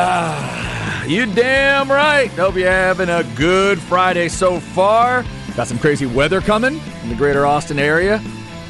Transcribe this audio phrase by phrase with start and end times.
[0.00, 2.30] Ah, you damn right.
[2.30, 5.24] Hope you're having a good Friday so far.
[5.56, 8.22] Got some crazy weather coming in the greater Austin area.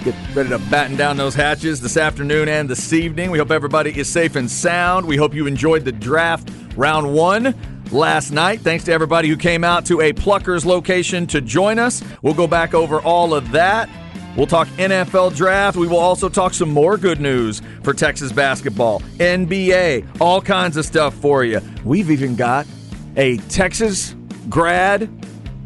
[0.05, 3.31] Get ready to batten down those hatches this afternoon and this evening.
[3.31, 5.07] We hope everybody is safe and sound.
[5.07, 7.55] We hope you enjoyed the draft round one
[7.93, 8.61] last night.
[8.61, 12.03] Thanks to everybody who came out to a Pluckers location to join us.
[12.23, 13.91] We'll go back over all of that.
[14.39, 15.77] We'll talk NFL draft.
[15.77, 20.85] We will also talk some more good news for Texas basketball, NBA, all kinds of
[20.85, 21.61] stuff for you.
[21.85, 22.65] We've even got
[23.17, 24.15] a Texas
[24.49, 25.11] grad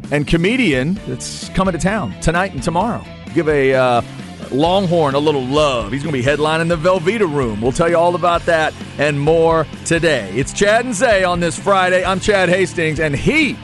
[0.09, 3.05] and comedian that's coming to town tonight and tomorrow.
[3.35, 4.01] Give a uh,
[4.49, 5.91] Longhorn a little love.
[5.91, 7.61] He's going to be headlining the Velveeta Room.
[7.61, 10.31] We'll tell you all about that and more today.
[10.33, 12.03] It's Chad and Zay on this Friday.
[12.03, 13.55] I'm Chad Hastings, and he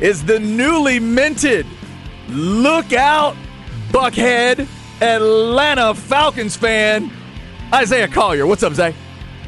[0.00, 1.66] is the newly minted
[2.28, 3.34] Look Out
[3.90, 4.68] Buckhead
[5.00, 7.10] Atlanta Falcons fan,
[7.74, 8.46] Isaiah Collier.
[8.46, 8.94] What's up, Zay?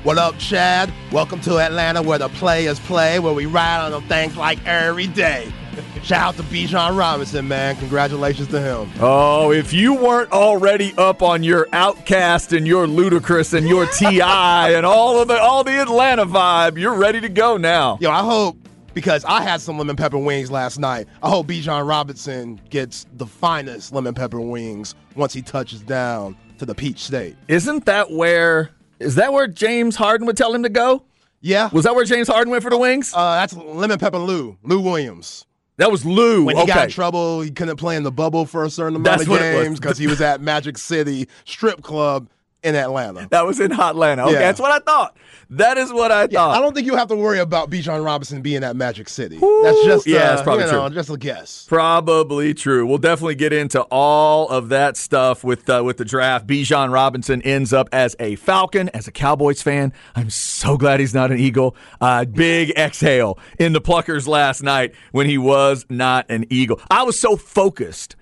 [0.02, 0.92] What up, Chad?
[1.12, 5.06] Welcome to Atlanta where the players play, where we ride on them things like every
[5.06, 5.52] day.
[6.02, 7.76] Shout out to Bijan Robinson, man.
[7.76, 8.90] Congratulations to him.
[8.98, 14.70] Oh, if you weren't already up on your OutKast and your Ludacris and your T.I.
[14.70, 17.96] and all of the all the Atlanta vibe, you're ready to go now.
[18.00, 18.56] Yo, I hope
[18.94, 21.06] because I had some lemon pepper wings last night.
[21.22, 26.66] I hope Bijan Robinson gets the finest lemon pepper wings once he touches down to
[26.66, 27.36] the Peach State.
[27.48, 28.70] Isn't that where
[29.00, 31.04] is that where James Harden would tell him to go?
[31.40, 31.70] Yeah.
[31.72, 33.12] Was that where James Harden went for the wings?
[33.14, 35.44] Uh, that's lemon pepper Lou, Lou Williams.
[35.78, 36.44] That was Lou.
[36.44, 36.72] When he okay.
[36.72, 39.28] got in trouble, he couldn't play in the bubble for a certain amount That's of
[39.28, 39.66] what it was.
[39.66, 42.28] games because he was at Magic City Strip Club
[42.62, 43.26] in Atlanta.
[43.30, 44.24] That was in Hotlanta.
[44.24, 44.38] Okay, Yeah.
[44.40, 45.16] that's what I thought.
[45.50, 46.56] That is what I Yeah, thought.
[46.56, 49.38] I don't think you have to worry about Bijan Robinson being at Magic City.
[49.62, 50.94] That's just Yeah, uh, that's probably you know, true.
[50.96, 51.66] just a guess.
[51.68, 52.86] Probably true.
[52.86, 56.46] We'll definitely get into all of that stuff with uh, with the draft.
[56.46, 59.92] Bijan Robinson ends up as a Falcon, as a Cowboys fan.
[60.16, 61.76] I'm so glad he's not an Eagle.
[62.00, 66.80] Uh, big exhale in the Pluckers last night when he was not an Eagle.
[66.90, 68.16] I was so focused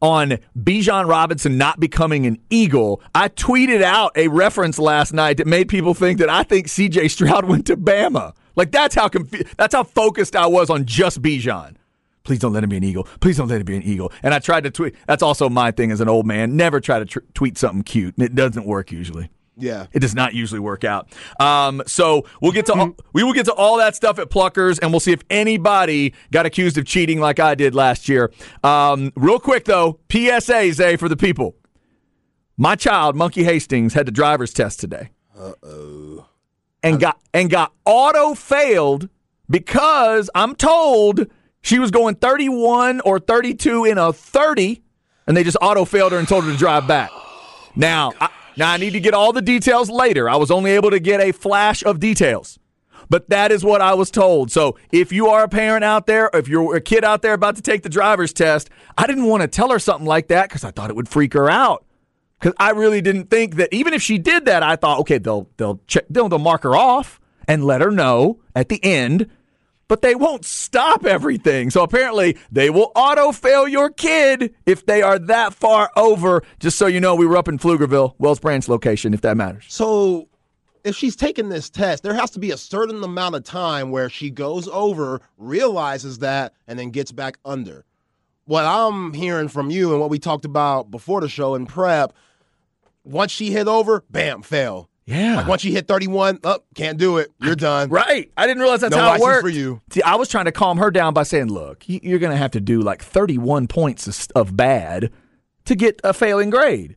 [0.00, 5.46] on Bijan Robinson not becoming an Eagle, I tweeted out a reference last night that
[5.46, 8.34] made people think that I think CJ Stroud went to Bama.
[8.54, 11.76] Like that's how confu- that's how focused I was on just Bijan.
[12.24, 13.04] Please don't let him be an eagle.
[13.20, 14.10] Please don't let him be an eagle.
[14.22, 14.96] And I tried to tweet.
[15.06, 16.56] That's also my thing as an old man.
[16.56, 18.14] Never try to tr- tweet something cute.
[18.18, 19.30] It doesn't work usually.
[19.56, 19.86] Yeah.
[19.92, 21.08] It does not usually work out.
[21.40, 24.78] Um, so we'll get to all, we will get to all that stuff at Pluckers,
[24.80, 28.32] and we'll see if anybody got accused of cheating like I did last year.
[28.62, 31.56] Um, real quick though, PSA Zay for the people.
[32.58, 35.10] My child, Monkey Hastings, had the driver's test today.
[35.38, 36.26] Uh oh.
[36.82, 39.08] And got and got auto failed
[39.50, 41.26] because I'm told
[41.62, 44.82] she was going 31 or 32 in a 30,
[45.26, 47.10] and they just auto failed her and told her to drive back.
[47.78, 50.28] Now, I, now I need to get all the details later.
[50.28, 52.58] I was only able to get a flash of details.
[53.08, 54.50] But that is what I was told.
[54.50, 57.56] So if you are a parent out there, if you're a kid out there about
[57.56, 58.68] to take the driver's test,
[58.98, 61.34] I didn't want to tell her something like that because I thought it would freak
[61.34, 61.84] her out.
[62.40, 65.48] Because I really didn't think that even if she did that, I thought, okay, they'll
[65.56, 69.30] they'll check they'll, they'll mark her off and let her know at the end.
[69.88, 71.70] But they won't stop everything.
[71.70, 76.42] So apparently they will auto fail your kid if they are that far over.
[76.58, 79.64] Just so you know, we were up in Pflugerville, Wells Branch location, if that matters.
[79.68, 80.28] So
[80.82, 84.08] if she's taking this test, there has to be a certain amount of time where
[84.08, 87.84] she goes over, realizes that, and then gets back under.
[88.44, 92.12] What I'm hearing from you and what we talked about before the show in prep,
[93.02, 94.88] once she hit over, bam, fail.
[95.06, 95.36] Yeah.
[95.36, 97.30] Like once you hit 31, up, can't do it.
[97.40, 97.88] You're done.
[97.90, 98.30] Right.
[98.36, 99.42] I didn't realize that's No how it worked.
[99.42, 99.80] for you.
[99.90, 102.50] See, I was trying to calm her down by saying, look, you're going to have
[102.52, 105.12] to do like 31 points of- bad
[105.66, 106.96] to get a failing grade.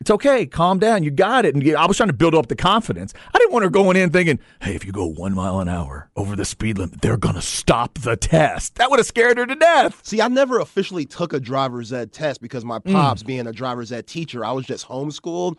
[0.00, 0.46] It's okay.
[0.46, 1.02] Calm down.
[1.02, 1.54] You got it.
[1.56, 3.12] And I was trying to build up the confidence.
[3.34, 6.08] I didn't want her going in thinking, hey, if you go one mile an hour
[6.16, 8.76] over the speed limit, they're going to stop the test.
[8.76, 10.00] That would have scared her to death.
[10.06, 12.92] See, I never officially took a driver's ed test because my Mm.
[12.92, 15.56] pops, being a driver's ed teacher, I was just homeschooled.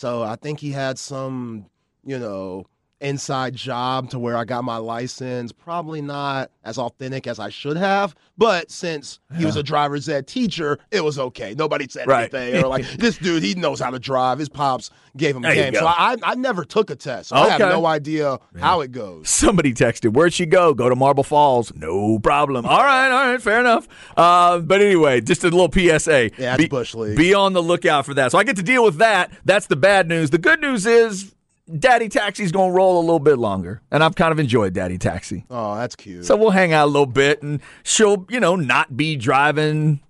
[0.00, 1.66] So I think he had some,
[2.04, 2.64] you know,
[3.00, 5.52] inside job to where I got my license.
[5.52, 10.26] Probably not as authentic as I should have, but since he was a driver's ed
[10.26, 11.54] teacher, it was okay.
[11.56, 12.32] Nobody said Right.
[12.32, 12.62] anything.
[12.62, 14.38] Or like, this dude, he knows how to drive.
[14.38, 15.74] His pops gave him a There game.
[15.74, 17.30] So I, I never took a test.
[17.30, 19.28] So I have no idea how it goes.
[19.30, 20.74] Somebody texted, Where'd she go?
[20.74, 21.72] Go to Marble Falls.
[21.74, 22.66] No problem.
[22.66, 23.88] All right, all right, fair enough.
[24.16, 26.30] Uh, but anyway, just a little PSA.
[26.38, 27.16] Yeah, be, Bush League.
[27.16, 28.32] Be on the lookout for that.
[28.32, 29.32] So I get to deal with that.
[29.44, 30.30] That's the bad news.
[30.30, 31.34] The good news is
[31.78, 33.82] Daddy Taxi's going to roll a little bit longer.
[33.90, 35.44] And I've kind of enjoyed Daddy Taxi.
[35.50, 36.24] Oh, that's cute.
[36.24, 40.00] So we'll hang out a little bit and she'll, you know, not be driving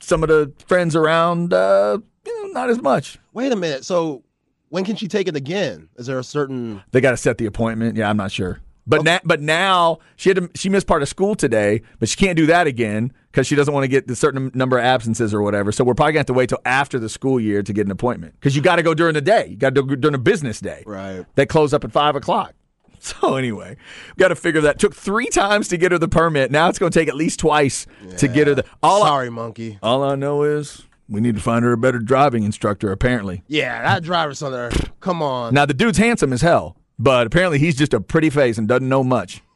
[0.00, 3.18] some of the friends around, uh, you know, not as much.
[3.32, 3.84] Wait a minute.
[3.84, 4.22] So
[4.68, 5.88] when can she take it again?
[5.96, 6.82] Is there a certain?
[6.92, 7.96] They got to set the appointment.
[7.96, 8.60] Yeah, I'm not sure.
[8.86, 9.12] But okay.
[9.12, 12.36] now, but now she had to, she missed part of school today, but she can't
[12.36, 15.40] do that again because she doesn't want to get the certain number of absences or
[15.40, 15.72] whatever.
[15.72, 17.90] So we're probably gonna have to wait till after the school year to get an
[17.90, 19.46] appointment because you got to go during the day.
[19.48, 20.84] You got to go during a business day.
[20.86, 21.24] Right.
[21.34, 22.54] They close up at five o'clock.
[23.04, 23.76] So anyway,
[24.16, 24.78] we got to figure that.
[24.78, 26.52] Took three times to get her the permit.
[26.52, 28.14] Now it's going to take at least twice yeah.
[28.18, 28.64] to get her the.
[28.80, 29.80] All Sorry, I, monkey.
[29.82, 32.92] All I know is we need to find her a better driving instructor.
[32.92, 33.42] Apparently.
[33.48, 34.70] Yeah, that driver's on there.
[35.00, 35.52] Come on.
[35.52, 38.88] Now the dude's handsome as hell, but apparently he's just a pretty face and doesn't
[38.88, 39.42] know much.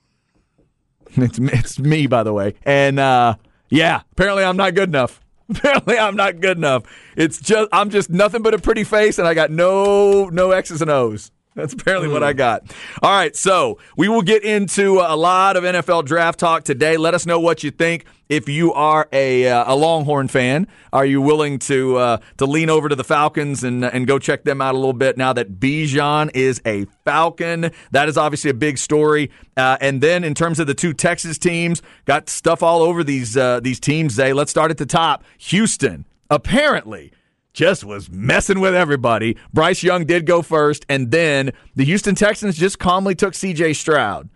[1.19, 3.37] It's it's me, by the way, and uh,
[3.69, 5.21] yeah, apparently I'm not good enough.
[5.49, 6.83] Apparently I'm not good enough.
[7.17, 10.83] It's just I'm just nothing but a pretty face, and I got no no X's
[10.83, 11.31] and O's.
[11.57, 12.39] That's apparently what I hmm.
[12.39, 12.63] got.
[13.03, 16.99] All right, so we will get into a lot of NFL draft talk today.
[16.99, 18.05] Let us know what you think.
[18.29, 22.69] If you are a, uh, a Longhorn fan, are you willing to uh, to lean
[22.69, 25.59] over to the Falcons and and go check them out a little bit now that
[25.59, 27.71] Bijan is a Falcon?
[27.93, 29.31] That is obviously a big story.
[29.57, 33.37] Uh, and then in terms of the two Texas teams, got stuff all over these
[33.37, 34.15] uh, these teams.
[34.15, 35.25] Zay, let's start at the top.
[35.39, 37.13] Houston apparently
[37.57, 39.35] just was messing with everybody.
[39.53, 44.29] Bryce Young did go first, and then the Houston Texans just calmly took CJ Stroud.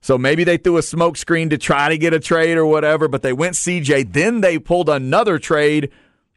[0.00, 3.08] So maybe they threw a smoke screen to try to get a trade or whatever,
[3.08, 4.12] but they went CJ.
[4.12, 5.90] Then they pulled another trade.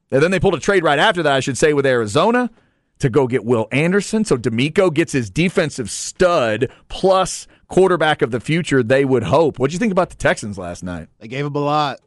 [0.09, 2.49] And then they pulled a trade right after that, I should say, with Arizona
[2.97, 4.25] to go get Will Anderson.
[4.25, 9.59] So DeMeco gets his defensive stud plus quarterback of the future, they would hope.
[9.59, 11.07] What do you think about the Texans last night?
[11.19, 11.99] They gave up a lot.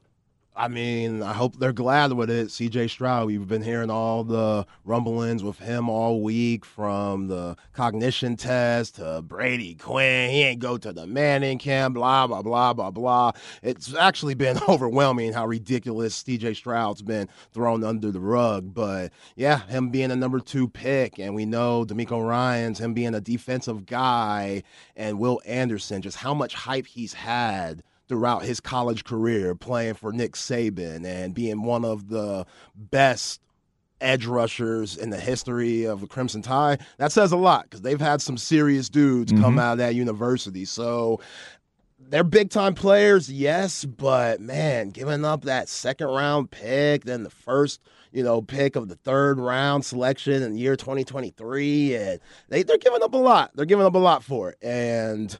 [0.56, 2.46] I mean, I hope they're glad with it.
[2.46, 8.36] CJ Stroud, we've been hearing all the rumblings with him all week from the cognition
[8.36, 10.30] test to Brady Quinn.
[10.30, 13.32] He ain't go to the Manning camp, blah, blah, blah, blah, blah.
[13.64, 18.72] It's actually been overwhelming how ridiculous CJ Stroud's been thrown under the rug.
[18.72, 23.16] But yeah, him being a number two pick, and we know DeMeco Ryans, him being
[23.16, 24.62] a defensive guy,
[24.94, 30.12] and Will Anderson, just how much hype he's had throughout his college career, playing for
[30.12, 32.46] Nick Saban and being one of the
[32.76, 33.40] best
[34.00, 36.80] edge rushers in the history of the Crimson Tide.
[36.98, 39.42] That says a lot because they've had some serious dudes mm-hmm.
[39.42, 40.64] come out of that university.
[40.64, 41.20] So
[41.98, 47.30] they're big time players, yes, but man, giving up that second round pick, then the
[47.30, 47.80] first
[48.14, 51.96] you know, pick of the third round selection in the year 2023.
[51.96, 53.50] And they, they're giving up a lot.
[53.54, 54.58] They're giving up a lot for it.
[54.62, 55.36] And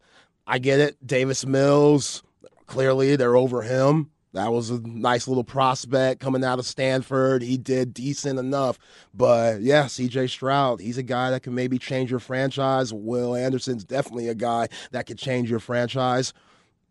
[0.46, 1.06] I get it.
[1.06, 2.24] Davis Mills,
[2.66, 4.10] Clearly, they're over him.
[4.34, 7.40] That was a nice little prospect coming out of Stanford.
[7.40, 8.80] He did decent enough.
[9.14, 12.92] But yeah, CJ Stroud, he's a guy that can maybe change your franchise.
[12.92, 16.32] Will Anderson's definitely a guy that could change your franchise.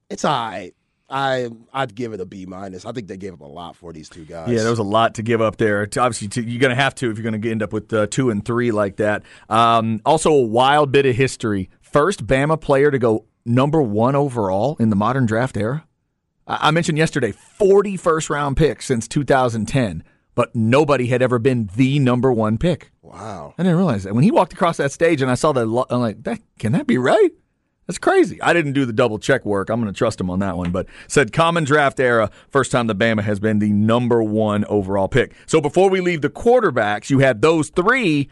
[0.10, 0.74] It's all right.
[1.10, 2.86] I I'd give it a B minus.
[2.86, 4.50] I think they gave up a lot for these two guys.
[4.50, 5.84] Yeah, there was a lot to give up there.
[5.84, 8.30] Obviously, you're going to have to if you're going to end up with uh, two
[8.30, 9.22] and three like that.
[9.50, 11.70] Um, also, a wild bit of history.
[11.82, 15.86] First Bama player to go number one overall in the modern draft era?
[16.46, 20.04] I mentioned yesterday 40 first round picks since 2010,
[20.36, 22.92] but nobody had ever been the number one pick.
[23.02, 23.54] Wow.
[23.58, 24.14] I didn't realize that.
[24.14, 26.88] When he walked across that stage and I saw that, I'm like, that, can that
[26.88, 27.32] be right?
[27.88, 28.42] That's crazy.
[28.42, 29.70] I didn't do the double check work.
[29.70, 30.72] I'm going to trust him on that one.
[30.72, 35.10] But said common draft era, first time the Bama has been the number one overall
[35.10, 35.36] pick.
[35.46, 38.30] So before we leave the quarterbacks, you had those three,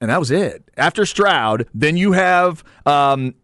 [0.00, 0.70] and that was it.
[0.76, 3.34] After Stroud, then you have um,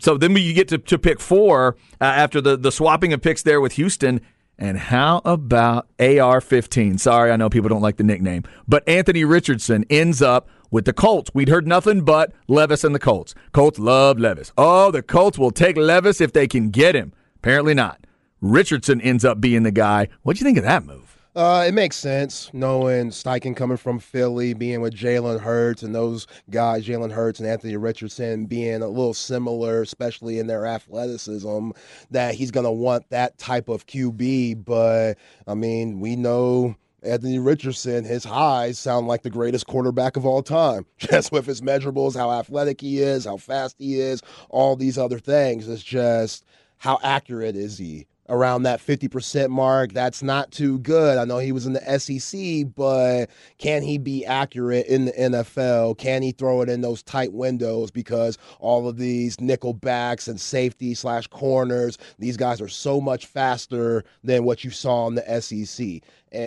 [0.00, 3.42] so then we get to, to pick four uh, after the, the swapping of picks
[3.42, 4.20] there with Houston.
[4.58, 6.98] And how about AR 15?
[6.98, 10.92] Sorry, I know people don't like the nickname, but Anthony Richardson ends up with the
[10.92, 11.30] Colts.
[11.32, 13.34] We'd heard nothing but Levis and the Colts.
[13.52, 14.52] Colts love Levis.
[14.58, 17.12] Oh, the Colts will take Levis if they can get him.
[17.36, 18.04] Apparently not.
[18.40, 20.08] Richardson ends up being the guy.
[20.22, 21.07] What'd you think of that move?
[21.38, 26.26] Uh, it makes sense knowing Steichen coming from Philly, being with Jalen Hurts and those
[26.50, 31.70] guys, Jalen Hurts and Anthony Richardson, being a little similar, especially in their athleticism,
[32.10, 34.64] that he's going to want that type of QB.
[34.64, 35.14] But,
[35.46, 36.74] I mean, we know.
[37.04, 40.86] Anthony Richardson, his highs sound like the greatest quarterback of all time.
[40.98, 45.20] Just with his measurables, how athletic he is, how fast he is, all these other
[45.20, 45.68] things.
[45.68, 46.44] It's just
[46.78, 48.07] how accurate is he?
[48.28, 49.92] Around that 50% mark.
[49.92, 51.18] That's not too good.
[51.18, 53.26] I know he was in the SEC, but
[53.58, 55.98] can he be accurate in the NFL?
[55.98, 57.90] Can he throw it in those tight windows?
[57.90, 63.26] Because all of these nickel backs and safety slash corners, these guys are so much
[63.26, 66.02] faster than what you saw in the SEC.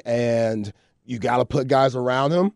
[0.06, 0.72] And
[1.06, 2.54] you got to put guys around him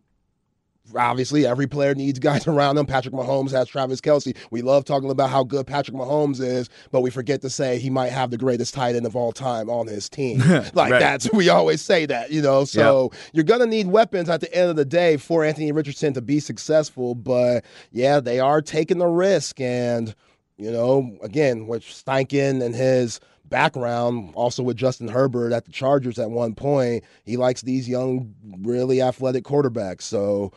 [0.94, 2.86] obviously every player needs guys around them.
[2.86, 4.36] Patrick Mahomes has Travis Kelce.
[4.50, 7.90] We love talking about how good Patrick Mahomes is, but we forget to say he
[7.90, 10.38] might have the greatest tight end of all time on his team.
[10.74, 11.00] like Right.
[11.00, 12.64] that's we always say that, you know.
[12.64, 16.22] So you're gonna need weapons at the end of the day for Anthony Richardson to
[16.22, 17.14] be successful.
[17.14, 20.14] But yeah, they are taking the risk, and
[20.58, 26.18] you know, again, with Steichen and his background, also with Justin Herbert at the Chargers
[26.18, 30.02] at one point, he likes these young, really athletic quarterbacks.
[30.02, 30.52] So,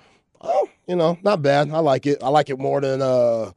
[0.90, 1.70] you know, not bad.
[1.72, 2.18] I like it.
[2.22, 3.52] I like it more than uh,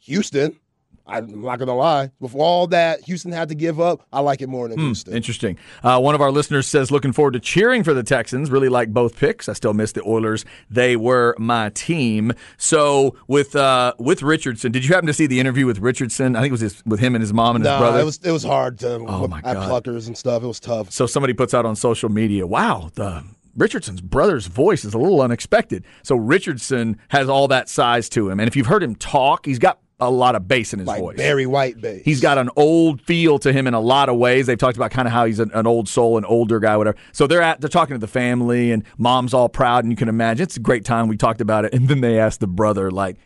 [0.00, 0.58] Houston.
[1.04, 2.10] I'm not gonna lie.
[2.20, 5.12] With all that Houston had to give up, I like it more than Houston.
[5.14, 5.58] Interesting.
[5.82, 8.50] Uh, one of our listeners says, looking forward to cheering for the Texans.
[8.52, 9.48] Really like both picks.
[9.48, 10.44] I still miss the Oilers.
[10.70, 12.32] They were my team.
[12.56, 16.36] So with uh, with Richardson, did you happen to see the interview with Richardson?
[16.36, 17.98] I think it was his, with him and his mom and his brother.
[18.00, 19.84] it was it was hard to Oh, my at God.
[19.84, 20.44] pluckers and stuff.
[20.44, 20.92] It was tough.
[20.92, 23.24] So somebody puts out on social media, wow, the
[23.56, 25.84] Richardson's brother's voice is a little unexpected.
[26.02, 28.40] So Richardson has all that size to him.
[28.40, 31.00] And if you've heard him talk, he's got a lot of bass in his Like
[31.00, 31.16] voice.
[31.16, 32.02] Barry White bass.
[32.04, 34.46] He's got an old feel to him in a lot of ways.
[34.46, 36.96] They've talked about kind of how he's an, an old soul, an older guy, whatever.
[37.12, 40.08] So they're at they're talking to the family, and mom's all proud, and you can
[40.08, 41.06] imagine it's a great time.
[41.06, 43.16] We talked about it, and then they asked the brother like,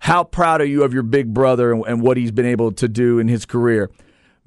[0.00, 2.88] "How proud are you of your big brother and, and what he's been able to
[2.88, 3.90] do in his career?"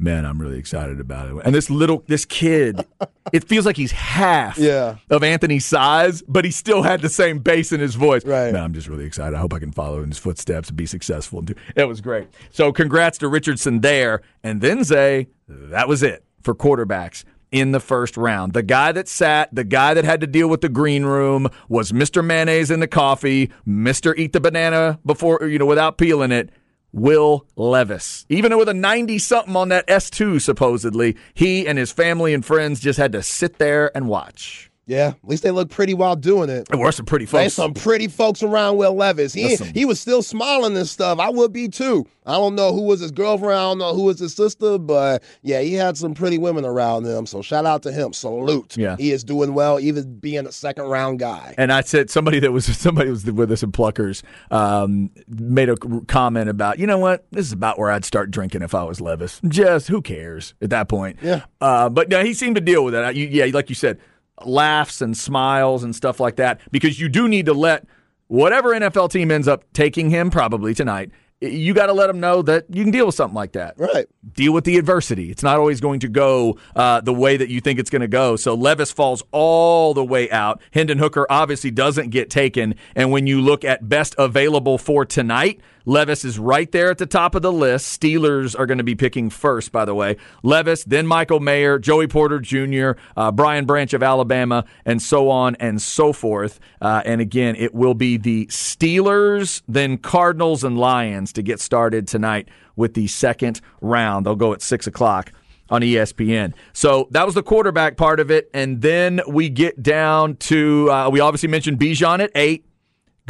[0.01, 1.35] Man, I'm really excited about it.
[1.45, 2.85] And this little this kid,
[3.33, 4.95] it feels like he's half Yeah.
[5.09, 8.23] of Anthony's size, but he still had the same bass in his voice.
[8.23, 8.53] Right.
[8.53, 9.35] Man, I'm just really excited.
[9.35, 11.39] I hope I can follow in his footsteps and be successful.
[11.39, 12.29] and do- It was great.
[12.49, 14.21] So congrats to Richardson there.
[14.41, 18.53] And then Zay, that was it for quarterbacks in the first round.
[18.53, 21.91] The guy that sat, the guy that had to deal with the green room was
[21.91, 22.23] Mr.
[22.23, 24.17] Mayonnaise in the coffee, Mr.
[24.17, 26.51] Eat the banana before, you know, without peeling it.
[26.91, 28.25] Will Levis.
[28.29, 32.79] Even with a 90 something on that S2, supposedly, he and his family and friends
[32.79, 34.68] just had to sit there and watch.
[34.89, 36.67] Yeah, at least they look pretty while doing it.
[36.67, 37.41] There were some pretty folks.
[37.41, 39.33] There's some pretty folks around Will Levis.
[39.33, 41.19] He some- he was still smiling and stuff.
[41.19, 42.07] I would be too.
[42.25, 43.53] I don't know who was his girlfriend.
[43.59, 47.05] I don't know who was his sister, but yeah, he had some pretty women around
[47.05, 47.25] him.
[47.27, 48.13] So shout out to him.
[48.13, 48.77] Salute.
[48.77, 48.95] Yeah.
[48.97, 51.53] he is doing well, even being a second round guy.
[51.57, 55.77] And I said somebody that was somebody was with us in Pluckers um, made a
[56.07, 58.99] comment about you know what this is about where I'd start drinking if I was
[58.99, 59.39] Levis.
[59.47, 61.19] Just who cares at that point?
[61.21, 61.43] Yeah.
[61.61, 63.15] Uh, but no, he seemed to deal with that.
[63.15, 63.99] You, yeah, like you said,
[64.47, 67.85] laughs and smiles and stuff like that because you do need to let
[68.27, 71.11] whatever NFL team ends up taking him probably tonight.
[71.41, 74.07] You got to let them know that you can deal with something like that Right.
[74.33, 75.31] deal with the adversity.
[75.31, 78.09] It's not always going to go uh, the way that you think it's going to
[78.09, 78.35] go.
[78.35, 80.61] So Levis falls all the way out.
[80.71, 82.75] Hendon Hooker obviously doesn't get taken.
[82.93, 87.07] And when you look at best available for tonight, Levis is right there at the
[87.07, 87.99] top of the list.
[87.99, 90.17] Steelers are going to be picking first, by the way.
[90.43, 95.55] Levis, then Michael Mayer, Joey Porter Jr., uh, Brian Branch of Alabama, and so on
[95.55, 96.59] and so forth.
[96.79, 102.07] Uh, and again, it will be the Steelers, then Cardinals and Lions to get started
[102.07, 104.27] tonight with the second round.
[104.27, 105.31] They'll go at 6 o'clock
[105.71, 106.53] on ESPN.
[106.71, 108.47] So that was the quarterback part of it.
[108.53, 112.63] And then we get down to, uh, we obviously mentioned Bijan at 8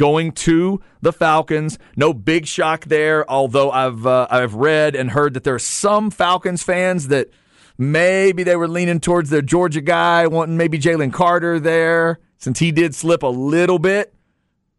[0.00, 1.78] going to the Falcons.
[1.94, 6.10] No big shock there, although I've uh, I've read and heard that there are some
[6.10, 7.28] Falcons fans that
[7.76, 12.72] maybe they were leaning towards their Georgia guy, wanting maybe Jalen Carter there, since he
[12.72, 14.14] did slip a little bit,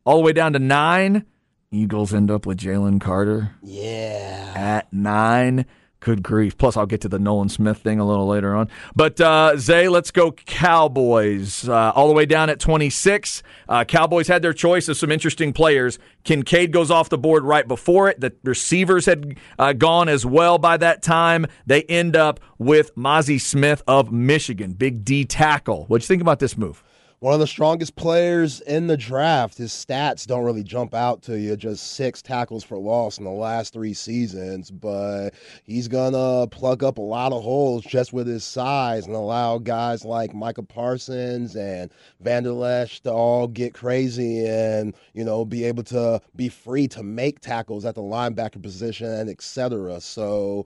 [0.06, 1.26] all the way down to nine.
[1.72, 4.54] Eagles end up with Jalen Carter Yeah.
[4.56, 5.66] at nine.
[6.02, 6.58] Good grief.
[6.58, 8.70] Plus, I'll get to the Nolan Smith thing a little later on.
[8.96, 11.70] But, uh, Zay, let's go Cowboys.
[11.70, 13.44] Uh, all the way down at 26.
[13.70, 16.00] Uh, Cowboys had their choice of some interesting players.
[16.24, 18.20] Kincaid goes off the board right before it.
[18.20, 21.46] The receivers had uh, gone as well by that time.
[21.68, 24.74] They end up with Mazi Smith of Michigan.
[24.74, 25.86] Big D tackle.
[25.86, 26.84] What'd you think about this move?
[27.22, 29.60] One of the strongest players in the draft.
[29.60, 31.56] His stats don't really jump out to you.
[31.56, 35.30] Just six tackles for loss in the last three seasons, but
[35.64, 40.04] he's gonna plug up a lot of holes just with his size and allow guys
[40.04, 45.84] like Micah Parsons and Vander Esch to all get crazy and you know be able
[45.84, 50.02] to be free to make tackles at the linebacker position and etc.
[50.02, 50.66] So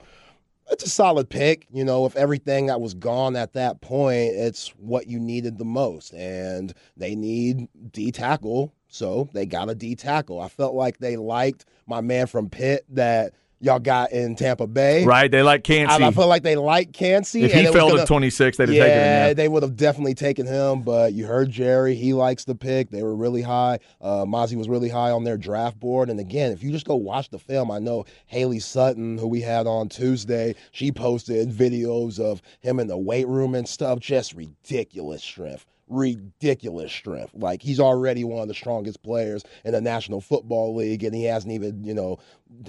[0.69, 1.67] it's a solid pick.
[1.71, 5.65] You know, if everything that was gone at that point, it's what you needed the
[5.65, 6.13] most.
[6.13, 10.39] And they need D tackle, so they got a D tackle.
[10.39, 13.33] I felt like they liked my man from Pitt that
[13.65, 15.03] y'all got in Tampa Bay.
[15.03, 15.29] Right?
[15.29, 16.11] They like I, I Kancey.
[16.15, 17.43] feel like they like Kancey.
[17.43, 19.05] If he fell to 26, they'd have yeah, taken him.
[19.05, 19.33] yeah.
[19.33, 21.95] they would have definitely taken him, but you heard Jerry.
[21.95, 22.91] He likes the pick.
[22.91, 23.79] They were really high.
[23.99, 26.09] Uh, Mazi was really high on their draft board.
[26.09, 29.41] And again, if you just go watch the film, I know Haley Sutton, who we
[29.41, 33.99] had on Tuesday, she posted videos of him in the weight room and stuff.
[33.99, 35.65] Just ridiculous strength.
[35.87, 37.33] Ridiculous strength.
[37.33, 41.25] Like he's already one of the strongest players in the National Football League, and he
[41.25, 42.17] hasn't even, you know,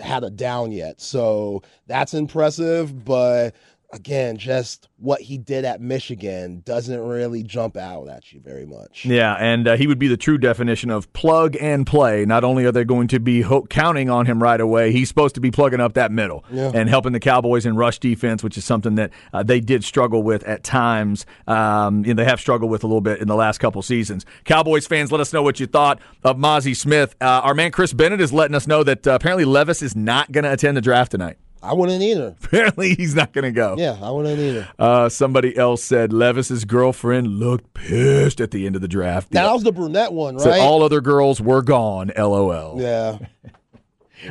[0.03, 1.01] had a down yet.
[1.01, 3.55] So that's impressive, but
[3.93, 9.05] again, just what he did at Michigan doesn't really jump out at you very much.
[9.05, 12.25] Yeah, and uh, he would be the true definition of plug and play.
[12.25, 15.35] Not only are they going to be ho- counting on him right away, he's supposed
[15.37, 16.73] to be plugging up that middle Yeah.
[16.75, 20.23] and helping the Cowboys in rush defense, which is something that uh, they did struggle
[20.23, 21.27] with at times.
[21.47, 24.27] Um, and they have struggled with a little bit in the last couple seasons.
[24.45, 27.15] Cowboys fans, let us know what you thought of Mazi Smith.
[27.21, 30.33] Uh, our man Chris Bennett is letting us know that uh, apparently Levis is not
[30.33, 31.39] going to attend the draft tonight.
[31.67, 32.35] I wouldn't either.
[32.45, 33.75] Apparently, he's not going to go.
[33.79, 34.69] Yeah, I wouldn't either.
[34.79, 39.33] Uh, somebody else said Levis's girlfriend looked pissed at the end of the draft.
[39.33, 40.61] Now, that was the brunette one, Said right?
[40.61, 42.11] all other girls were gone.
[42.17, 42.81] LOL.
[42.81, 43.19] yeah.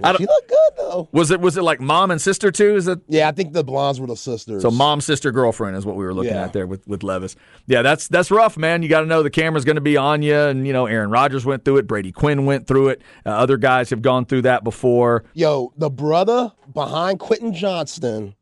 [0.03, 1.09] I don't- she looked good though.
[1.11, 2.75] Was it was it like mom and sister too?
[2.75, 4.61] Is it Yeah, I think the blondes were the sisters.
[4.61, 6.43] so mom sister girlfriend is what we were looking Yeah.
[6.45, 7.35] at there with with Levis.
[7.67, 8.81] Yeah, that's that's rough, man.
[8.83, 11.09] You got to know the camera's going to be on you, and you know Aaron
[11.11, 14.41] Rodgers went through it, Brady Quinn went through it, uh, other guys have gone through
[14.43, 15.23] that before.
[15.33, 18.35] Yo, the brother behind Quentin Johnston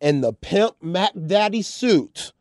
[0.00, 2.32] in the pimp Mac Daddy suit.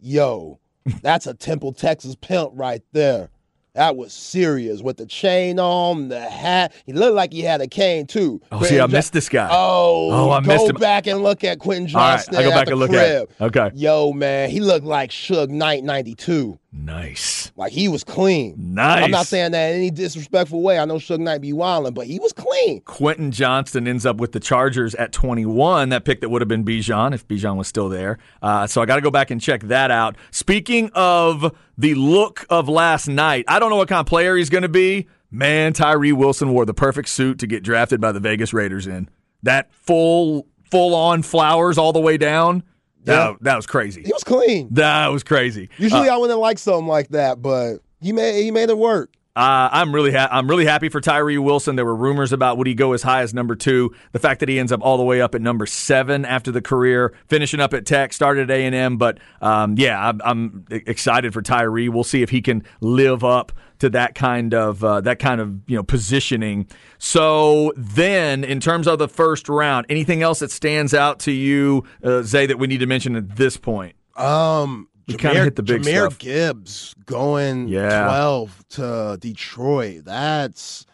[0.00, 0.58] Yo,
[1.02, 3.30] that's a Temple, Texas pimp right there.
[3.78, 6.72] That was serious with the chain on, the hat.
[6.84, 8.40] He looked like he had a cane too.
[8.50, 9.48] Oh, Quentin see, I Jo- missed this guy.
[9.52, 10.74] Oh, Oh, I go missed him.
[10.74, 12.34] Go back and look at Quentin All right, Johnston.
[12.38, 13.00] I go back and look crib.
[13.00, 13.30] at it.
[13.40, 16.58] Okay, Yo, man, he looked like Suge Knight '92.
[16.72, 18.54] Nice, Like he was clean.
[18.74, 19.04] nice.
[19.04, 20.78] I'm not saying that in any disrespectful way.
[20.78, 22.80] I know Suge Knight be wilding, but he was clean.
[22.82, 25.88] Quentin Johnston ends up with the Chargers at 21.
[25.88, 28.18] That pick that would have been Bijan if Bijan was still there.
[28.42, 30.16] Uh, so I got to go back and check that out.
[30.30, 34.50] Speaking of the look of last night, I don't know what kind of player he's
[34.50, 35.08] going to be.
[35.30, 39.08] Man, Tyree Wilson wore the perfect suit to get drafted by the Vegas Raiders in.
[39.42, 42.62] That full full on flowers all the way down.
[43.08, 43.32] Yeah.
[43.32, 44.02] That, that was crazy.
[44.04, 44.68] He was clean.
[44.72, 45.70] That was crazy.
[45.78, 49.12] Usually I wouldn't like something like that, but he made he made it work.
[49.36, 51.76] Uh, I'm really ha- I'm really happy for Tyree Wilson.
[51.76, 53.94] There were rumors about would he go as high as number two.
[54.10, 56.60] The fact that he ends up all the way up at number seven after the
[56.60, 58.96] career, finishing up at Tech, started at A and M.
[58.96, 61.88] But um, yeah, I'm, I'm excited for Tyree.
[61.88, 65.58] We'll see if he can live up to that kind of uh, that kind of
[65.68, 66.66] you know positioning.
[66.98, 71.84] So then, in terms of the first round, anything else that stands out to you,
[72.02, 73.94] uh, Zay, that we need to mention at this point?
[74.16, 76.18] Um, You kinda hit the big Jahmyr stuff.
[76.18, 78.04] Gibbs going Yeah.
[78.04, 80.04] twelve to Detroit.
[80.04, 80.84] That's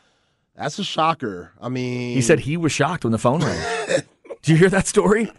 [0.56, 1.52] that's a shocker.
[1.60, 3.58] I mean, He said he was shocked when the phone rang.
[4.42, 5.32] Did you hear that story?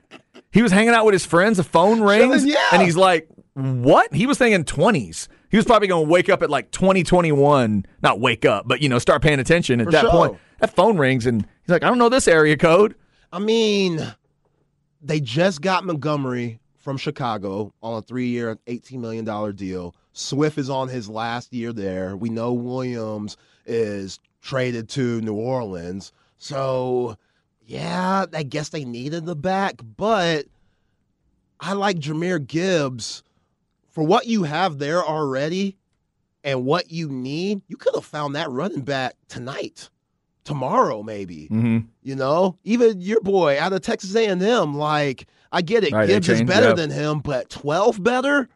[0.52, 1.58] He was hanging out with his friends.
[1.58, 2.56] The phone rings, yeah.
[2.72, 5.28] and he's like, "What?" He was thinking twenties.
[5.56, 7.86] He was probably going to wake up at like twenty twenty one.
[8.04, 10.12] Not wake up, but you know, start paying attention at For that sure.
[10.12, 10.38] point.
[10.60, 12.94] That phone rings, and he's like, "I don't know this area code."
[13.32, 14.06] I mean,
[15.02, 19.96] they just got Montgomery from Chicago on a three-year, eighteen million dollar deal.
[20.12, 22.18] Swift is on his last year there.
[22.18, 27.16] We know Williams is traded to New Orleans, so
[27.66, 30.48] yeah, I guess they needed the back, but
[31.62, 33.24] I like Jahmyr Gibbs
[33.96, 35.78] for what you have there already
[36.44, 37.62] and what you need.
[37.70, 39.90] You could have found that running back tonight,
[40.44, 41.46] tomorrow, maybe.
[41.46, 41.88] Mm-hmm.
[42.04, 46.28] You know, even your boy out of Texas A&M, like I get it, Right, Gibbs
[46.28, 48.50] is better than him, but 12 better?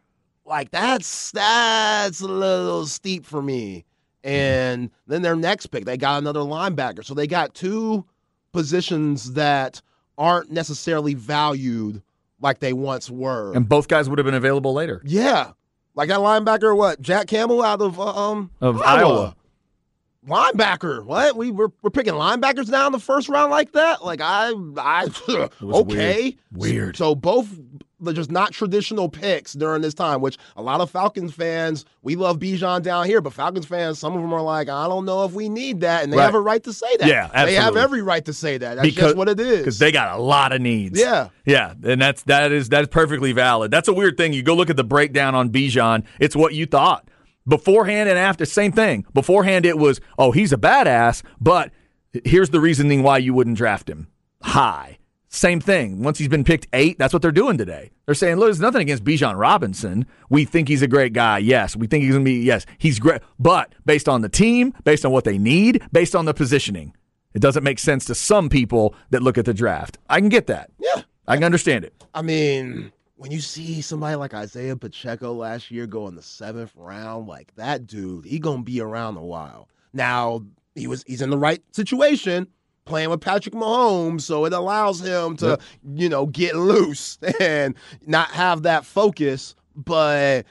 [0.46, 3.86] Like that's that's a little steep for me.
[4.26, 7.06] And then their next pick, they got another linebacker.
[7.06, 8.06] So they got two
[8.52, 9.82] positions that
[10.18, 12.04] aren't necessarily valued
[12.42, 13.54] like they once were.
[13.54, 15.02] And both guys would have been available later.
[15.06, 15.52] yeah.
[15.96, 17.02] Like that linebacker, what?
[17.02, 19.36] Jack Campbell out of uh, um Of Iowa.
[20.26, 21.04] Linebacker.
[21.04, 21.36] What?
[21.36, 24.04] We were we're picking linebackers now in the first round like that?
[24.06, 25.08] Like I I
[25.64, 26.38] okay.
[26.54, 26.96] Weird.
[26.98, 31.34] So both they're just not traditional picks during this time, which a lot of Falcons
[31.34, 34.88] fans, we love Bijan down here, but Falcons fans, some of them are like, I
[34.88, 36.04] don't know if we need that.
[36.04, 36.24] And they Right.
[36.26, 37.08] have a right to say that.
[37.08, 38.76] Yeah, They have every right to say that.
[38.76, 39.60] That's Because- just what it is.
[39.60, 41.00] because they got a lot of needs.
[41.00, 41.30] Yeah.
[41.46, 43.72] yeah, and that's that is that's perfectly valid.
[43.72, 44.34] That's a weird thing.
[44.34, 46.04] You go look at the breakdown on Bijan.
[46.20, 47.08] It's what you thought
[47.48, 48.46] beforehand and after.
[48.46, 49.06] Same thing.
[49.14, 51.72] Beforehand, it was oh he's a badass, but
[52.26, 54.08] here's the reasoning why you wouldn't draft him
[54.42, 54.98] high.
[55.30, 56.02] Same thing.
[56.02, 57.92] Once he's been picked eight, that's what they're doing today.
[58.06, 60.08] They're saying, look, there's nothing against Bijan Robinson.
[60.30, 61.38] We think he's a great guy.
[61.38, 61.76] Yes.
[61.76, 63.22] We think he's going to be, yes, he's great.
[63.38, 66.96] But based on the team, based on what they need, based on the positioning,
[67.36, 70.00] it doesn't make sense to some people that look at the draft.
[70.10, 70.72] I can get that.
[70.80, 71.04] Yeah.
[71.28, 71.94] I can understand it.
[72.16, 76.72] I mean, when you see somebody like Isaiah Pacheco last year go in the seventh
[76.76, 79.70] round, like that dude, he gonna be around a while.
[79.94, 82.48] Now he was he's in the right situation,
[82.90, 85.58] playing with Patrick Mahomes, so it allows him to,
[85.96, 87.76] you know, get loose and
[88.06, 89.56] not have that focus.
[89.76, 90.46] But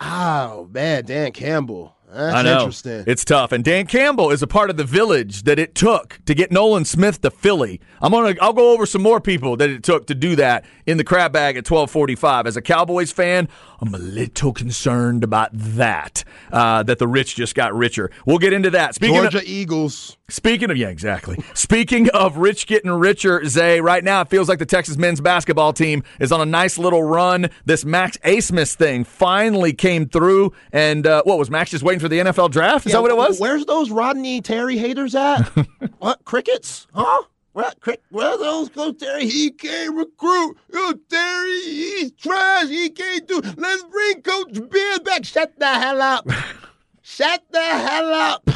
[0.00, 1.96] Oh man, Dan Campbell.
[2.12, 2.58] That's I know.
[2.58, 3.04] interesting.
[3.06, 3.52] It's tough.
[3.52, 6.84] And Dan Campbell is a part of the village that it took to get Nolan
[6.84, 7.80] Smith to Philly.
[8.00, 10.96] I'm gonna I'll go over some more people that it took to do that in
[10.96, 12.46] the crab bag at 1245.
[12.46, 13.48] As a Cowboys fan,
[13.80, 16.24] I'm a little concerned about that.
[16.52, 18.10] Uh, that the rich just got richer.
[18.26, 18.94] We'll get into that.
[18.94, 20.16] Speaking Georgia of Eagles.
[20.28, 21.38] Speaking of yeah, exactly.
[21.54, 25.72] Speaking of rich getting richer, Zay, right now it feels like the Texas men's basketball
[25.72, 27.50] team is on a nice little run.
[27.64, 32.08] This Max Abmas thing finally came through, and uh, what was Max just waiting for
[32.08, 32.86] the NFL draft?
[32.86, 33.38] Is Yeah, that what it was?
[33.40, 35.42] Where's those Rodney Terry haters at?
[35.98, 36.86] what crickets?
[36.94, 37.22] Huh?
[37.52, 39.26] Where, crick, where those go Terry?
[39.28, 40.56] He can't recruit.
[40.72, 42.68] Yo, Terry, he's trash.
[42.68, 43.40] He can't do.
[43.56, 45.24] Let's bring Coach Beard back.
[45.24, 46.28] Shut the hell up.
[47.02, 48.48] Shut the hell up.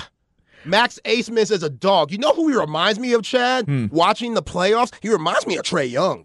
[0.64, 2.10] Max Abmas is a dog.
[2.12, 3.66] You know who he reminds me of, Chad?
[3.66, 3.86] Hmm.
[3.90, 6.24] Watching the playoffs, he reminds me of Trae Young.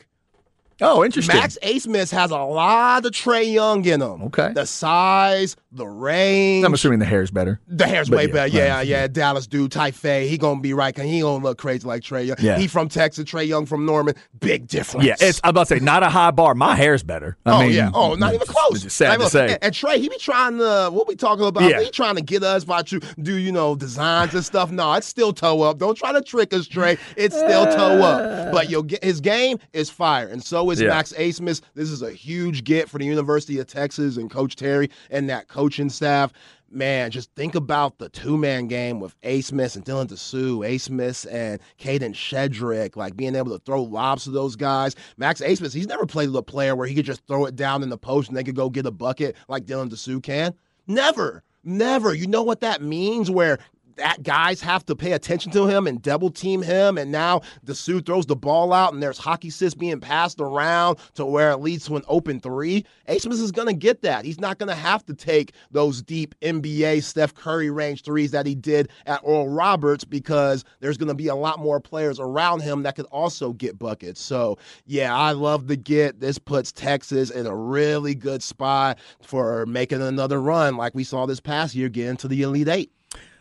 [0.81, 1.35] Oh, interesting.
[1.35, 4.23] Max Abmas has a lot of Trae Young in him.
[4.23, 4.53] Okay.
[4.53, 6.65] The size, the range.
[6.65, 7.59] I'm assuming the hair's better.
[7.67, 8.57] The hair's But way yeah, better.
[8.57, 8.87] Yeah, right.
[8.87, 9.07] yeah.
[9.07, 10.27] Dallas dude, Ty Faye.
[10.27, 10.95] He gonna be right.
[10.95, 12.37] Cause He gonna look crazy like Trae Young.
[12.39, 12.57] Yeah.
[12.57, 13.25] He from Texas.
[13.25, 14.15] Trae Young from Norman.
[14.39, 15.05] Big difference.
[15.05, 16.55] Yeah, it's I'm about to say not a high bar.
[16.55, 17.37] My hair's better.
[17.45, 17.91] I oh mean, yeah.
[17.93, 18.85] Oh, not even close.
[18.85, 19.53] It's sad Not to say.
[19.53, 20.89] And, and Trae, he be trying to.
[20.91, 21.69] What we talking about?
[21.69, 21.81] Yeah.
[21.81, 24.71] He trying to get us about you do you know designs and stuff.
[24.71, 25.77] No, it's still toe up.
[25.77, 26.97] Don't try to trick us, Trae.
[27.15, 28.53] It's still toe up.
[28.53, 30.89] But you'll get his game is fire, and so is Yeah.
[30.89, 31.61] Max Abmas.
[31.75, 35.47] This is a huge get for the University of Texas and Coach Terry and that
[35.47, 36.31] coaching staff.
[36.71, 40.77] Man, just think about the two man game with Abmas and Dylan Disu, A.
[40.77, 44.95] Smith and Kadin Shedrick, like being able to throw lobs to those guys.
[45.17, 47.81] Max Abmas, he's never played with a player where he could just throw it down
[47.81, 50.53] in the post and they could go get a bucket like Dylan Disu can.
[50.85, 52.13] Never, never.
[52.13, 53.31] You know what that means?
[53.31, 53.57] Where
[53.99, 58.05] that guys have to pay attention to him and double team him, and now Disu
[58.05, 61.85] throws the ball out, and there's hockey sticks being passed around to where it leads
[61.85, 62.85] to an open three.
[63.07, 64.25] Abmas is going to get that.
[64.25, 68.45] He's not going to have to take those deep NBA Steph Curry range threes that
[68.45, 72.61] he did at Oral Roberts because there's going to be a lot more players around
[72.61, 74.21] him that could also get buckets.
[74.21, 76.19] So yeah, I love the get.
[76.19, 81.25] This puts Texas in a really good spot for making another run, like we saw
[81.25, 82.91] this past year, getting to the Elite Eight.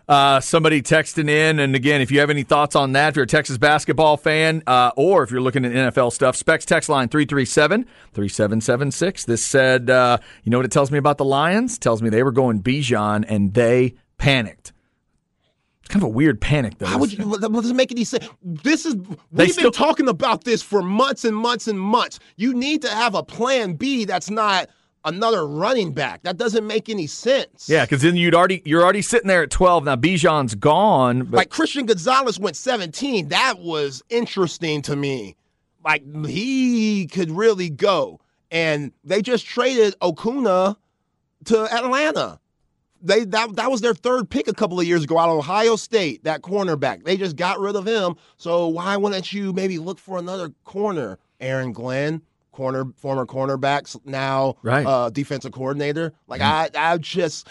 [0.09, 3.25] Uh, somebody texting in, and again, if you have any thoughts on that, if you're
[3.25, 7.11] a Texas basketball fan, uh, or if you're looking at NFL stuff, Specs text line
[7.11, 9.25] 337 3776.
[9.27, 11.77] This said, uh, you know what it tells me about the Lions?
[11.77, 14.73] It tells me they were going Bijan and they panicked.
[15.81, 16.87] It's kind of a weird panic, though.
[16.87, 17.37] How would you?
[17.39, 18.29] That doesn't make any sense.
[18.43, 18.97] This is
[19.31, 22.19] we've still- been talking about this for months and months and months.
[22.37, 24.71] You need to have a plan B that's not
[25.09, 26.23] another running back.
[26.23, 27.69] That doesn't make any sense.
[27.69, 29.85] Yeah, because then you'd already you're already sitting there at 12.
[29.85, 33.29] Now Bijan's gone, but like Christian Gonzalez went 17.
[33.29, 35.37] That was interesting to me.
[35.85, 38.21] Like he could really go.
[38.51, 40.77] And they just traded Okudah
[41.47, 42.41] to Atlanta.
[43.01, 45.77] They that that was their third pick a couple of years ago out of Ohio
[45.77, 47.05] State, that cornerback.
[47.05, 48.17] They just got rid of him.
[48.37, 51.19] So why wouldn't you maybe look for another corner?
[51.41, 52.23] Aaron Glenn,
[52.59, 54.85] corner former cornerbacks, now Right.
[54.87, 56.13] uh, defensive coordinator.
[56.27, 57.47] Like I I just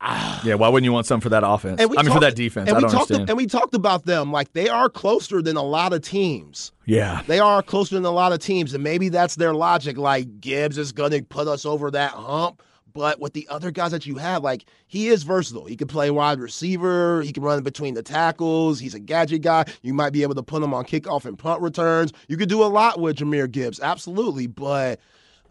[0.00, 1.80] ah, yeah, why wouldn't you want some for that offense?
[1.80, 2.68] I mean, for that defense.
[2.68, 3.30] And I we don't talked understand.
[3.30, 6.70] and we talked about them like they are closer than a lot of teams.
[6.86, 9.98] yeah, They are closer than a lot of teams, and maybe that's their logic.
[9.98, 12.62] Like Gibbs is going to put us over that hump.
[12.98, 15.66] But with the other guys that you have, like he is versatile.
[15.66, 17.22] He can play wide receiver.
[17.22, 18.80] He can run between the tackles.
[18.80, 19.66] He's a gadget guy.
[19.82, 22.12] You might be able to put him on kickoff and punt returns.
[22.26, 24.48] You could do a lot with Jahmyr Gibbs, absolutely.
[24.48, 24.98] But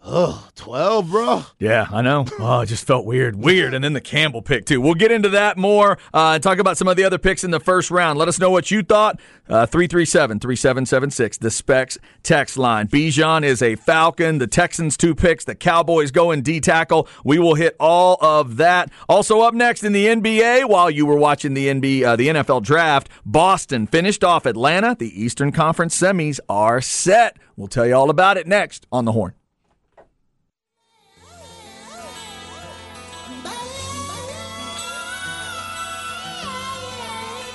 [0.03, 1.43] oh, 12, bro.
[1.59, 2.25] Yeah, I know.
[2.39, 3.35] Oh, it just felt weird.
[3.35, 3.73] Weird.
[3.73, 4.81] And then the Campbell pick, too.
[4.81, 7.59] We'll get into that more uh, talk about some of the other picks in the
[7.59, 8.17] first round.
[8.17, 9.19] Let us know what you thought.
[9.49, 12.87] Uh, 337 3776, the Specs text line.
[12.87, 14.39] Bijan is a Falcon.
[14.39, 15.45] The Texans, two picks.
[15.45, 17.07] The Cowboys go in D tackle.
[17.23, 18.91] We will hit all of that.
[19.07, 22.63] Also, up next in the NBA, while you were watching the, NBA, uh, the NFL
[22.63, 24.95] draft, Boston finished off Atlanta.
[24.97, 27.37] The Eastern Conference semis are set.
[27.55, 29.33] We'll tell you all about it next on the horn.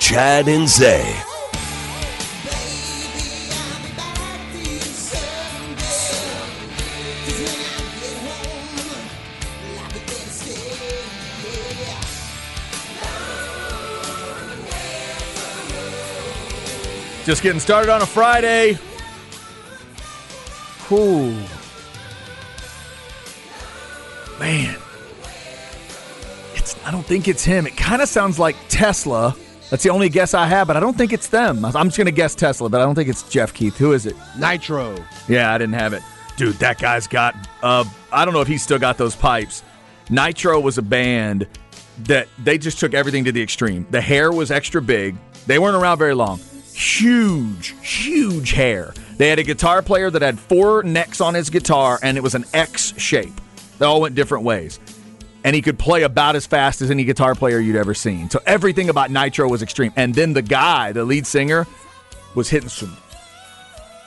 [0.02, 1.16] Chad and Zay.
[17.24, 18.76] Just getting started on a Friday.
[20.80, 21.30] Cool.
[24.40, 24.76] Man.
[26.54, 27.68] It's I don't think it's him.
[27.68, 29.36] It kind of sounds like Tesla.
[29.72, 31.64] That's the only guess I have, but I don't think it's them.
[31.64, 33.74] I'm just going to guess Tesla, but I don't think it's Jeff Keith.
[33.78, 34.14] Who is it?
[34.38, 34.94] Nitro.
[35.28, 36.02] Yeah, I didn't have it.
[36.36, 37.82] Dude, that guy's got uh
[38.12, 39.62] I don't know if he's still got those pipes.
[40.10, 41.46] Nitro was a band
[42.00, 43.86] that they just took everything to the extreme.
[43.90, 45.16] The hair was extra big.
[45.46, 46.38] They weren't around very long.
[46.74, 48.92] Huge, huge hair.
[49.16, 52.34] They had a guitar player that had four necks on his guitar, and it was
[52.34, 53.40] an X shape.
[53.78, 54.78] They all went different ways.
[55.44, 58.30] And he could play about as fast as any guitar player you'd ever seen.
[58.30, 59.92] So everything about Nitro was extreme.
[59.96, 61.66] And then the guy, the lead singer,
[62.34, 62.96] was hitting some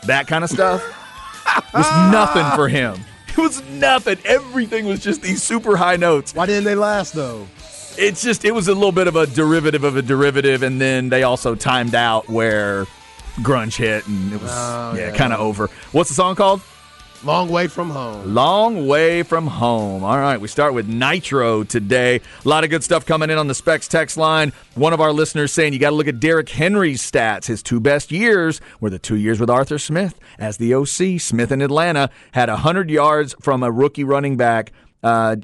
[0.05, 0.81] that kind of stuff.
[1.73, 2.99] was nothing for him.
[3.29, 4.17] It was nothing.
[4.23, 6.33] Everything was just these super high notes.
[6.33, 7.47] Why didn't they last though?
[7.97, 11.09] It's just it was a little bit of a derivative of a derivative, and then
[11.09, 12.85] they also timed out where
[13.41, 15.15] grunge hit, and it was Oh, yeah, yeah.
[15.17, 15.67] kind of over.
[15.91, 16.61] What's the song called?
[17.25, 18.35] Long way from home.
[18.35, 20.03] Long way from home.
[20.03, 22.17] All right, we start with Nitro today.
[22.17, 24.53] A lot of good stuff coming in on the Specs text line.
[24.75, 27.47] One of our listeners saying you got to look at Derrick Henry's stats.
[27.47, 31.19] His two best years were the two years with Arthur Smith as the OC.
[31.19, 34.71] Smith in Atlanta had 100 yards from a rookie running back.
[35.01, 35.35] Uh,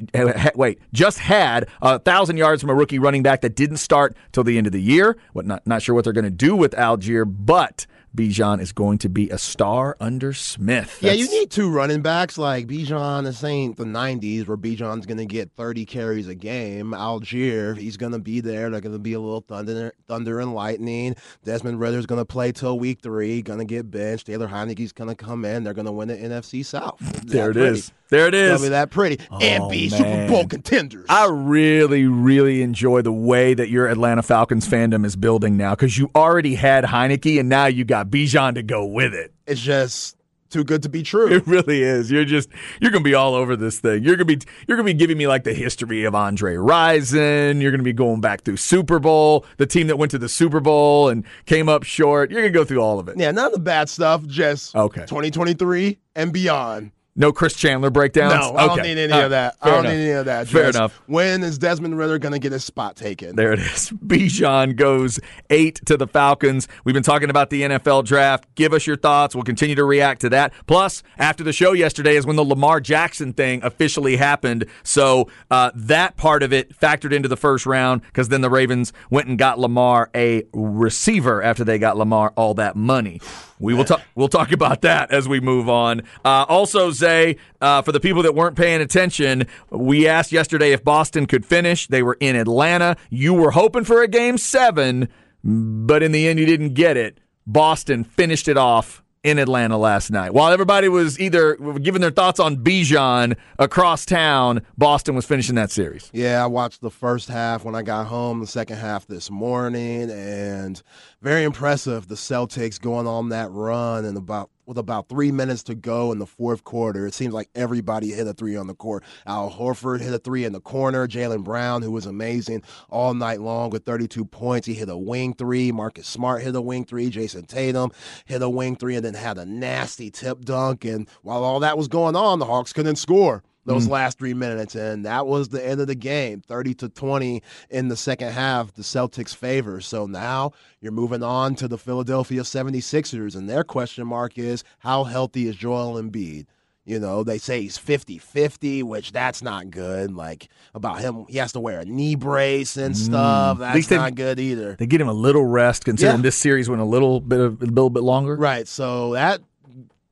[0.54, 4.44] wait, just had a thousand yards from a rookie running back that didn't start till
[4.44, 5.18] the end of the year.
[5.34, 8.98] What not not sure what they're going to do with Allgeier, but Bijan is going
[9.00, 10.98] to be a star under Smith.
[11.02, 13.24] Yeah, you need two running backs like Bijan.
[13.24, 16.92] This ain't the '90s where Bijan's gonna get 30 carries a game.
[16.92, 18.70] Allgeier, he's gonna be there.
[18.70, 21.16] They're gonna be a little thunder, thunder and lightning.
[21.46, 23.42] Desmond Ridder's gonna play till week three.
[23.42, 24.28] Gonna get benched.
[24.28, 25.64] Taylor Heinicke's gonna come in.
[25.64, 27.00] They're gonna win the NFC South.
[27.26, 27.80] There it pretty.
[27.80, 27.92] is.
[28.10, 30.28] There it It's be that pretty and Oh, be Super.
[30.28, 31.06] Bowl contenders.
[31.08, 35.98] I really, really enjoy the way that your Atlanta Falcons fandom is building now because
[35.98, 39.34] you already had Heinicke and now you got Bijan to go with it.
[39.48, 40.18] it's just
[40.50, 41.32] too good to be true.
[41.32, 42.12] It really is.
[42.12, 42.50] You're just
[42.82, 44.04] you're gonna be all over this thing.
[44.04, 47.62] You're gonna be you're gonna be giving me like the history of Andre Rison.
[47.62, 50.60] You're gonna be going back through Super Bowl, the team that went to the Super
[50.60, 52.32] Bowl and came up short.
[52.32, 53.18] You're gonna go through all of it.
[53.18, 54.26] yeah, none of the bad stuff.
[54.28, 55.02] Just Okay.
[55.02, 56.92] 2023 and beyond.
[57.14, 58.34] No Chris Chandler breakdowns.
[58.36, 59.26] No, I don't need any right.
[59.26, 59.58] of that.
[59.62, 59.94] I don't enough.
[59.94, 60.48] need any of that.
[60.48, 61.02] Fair enough.
[61.08, 63.36] When is Desmond Ridder going to get his spot taken?
[63.36, 63.90] There it is.
[64.06, 65.20] Bijan goes
[65.50, 66.70] eight to the Falcons.
[66.86, 68.56] We've been talking about the NFL draft.
[68.56, 69.36] Give us your thoughts.
[69.36, 70.54] We'll continue to react to that.
[70.68, 74.66] Plus, after the show yesterday is when the Lamar Jackson thing officially happened.
[74.84, 78.94] So uh, that part of it factored into the first round because then the Ravens
[79.10, 83.20] went and got Lamar a receiver after they got Lamar all that money.
[83.62, 84.02] We will talk.
[84.16, 86.02] We'll talk about that as we move on.
[86.26, 90.84] Uh, also, Zay, uh, for the people that weren't paying attention, we asked yesterday if
[90.84, 91.88] Boston could finish.
[91.88, 92.98] They were in Atlanta.
[93.10, 95.10] You were hoping for a game seven,
[95.44, 97.20] but in the end, you didn't get it.
[97.46, 100.34] Boston finished it off in Atlanta last night.
[100.34, 105.70] While everybody was either giving their thoughts on Bijan across town, Boston was finishing that
[105.70, 106.10] series.
[106.14, 110.10] Yeah, I watched the first half when I got home, the second half this morning,
[110.10, 110.82] and
[111.22, 112.08] very impressive.
[112.08, 116.20] The Celtics going on that run and about with about three minutes to go in
[116.20, 117.06] the fourth quarter.
[117.06, 119.04] It seems like everybody hit a three on the court.
[119.28, 121.10] Al Horford hit a three in the corner.
[121.10, 125.34] Jaylen Brown, who was amazing all night long with 32 points, he hit a wing
[125.34, 125.74] three.
[125.74, 127.10] Marcus Smart hit a wing three.
[127.10, 127.92] Jayson Tatum
[128.24, 130.86] hit a wing three and then had a nasty tip dunk.
[130.86, 133.92] And while all that was going on, the Hawks couldn't score those mm.
[133.92, 137.88] last three minutes, and that was the end of the game, thirty to twenty in
[137.88, 139.82] the second half, the Celtics favor.
[139.82, 145.04] So now you're moving on to the Philadelphia 76ers, and their question mark is how
[145.04, 146.46] healthy is Joel Embiid?
[146.84, 150.12] You know, they say he's 50 50, which that's not good.
[150.12, 152.98] Like about him, he has to wear a knee brace and mm.
[152.98, 153.60] stuff.
[153.60, 154.76] That's least they- not good either.
[154.78, 156.24] They get him a little rest, considering Yeah.
[156.24, 158.36] this series went a little bit of, a little bit longer.
[158.36, 158.68] Right.
[158.68, 159.42] So that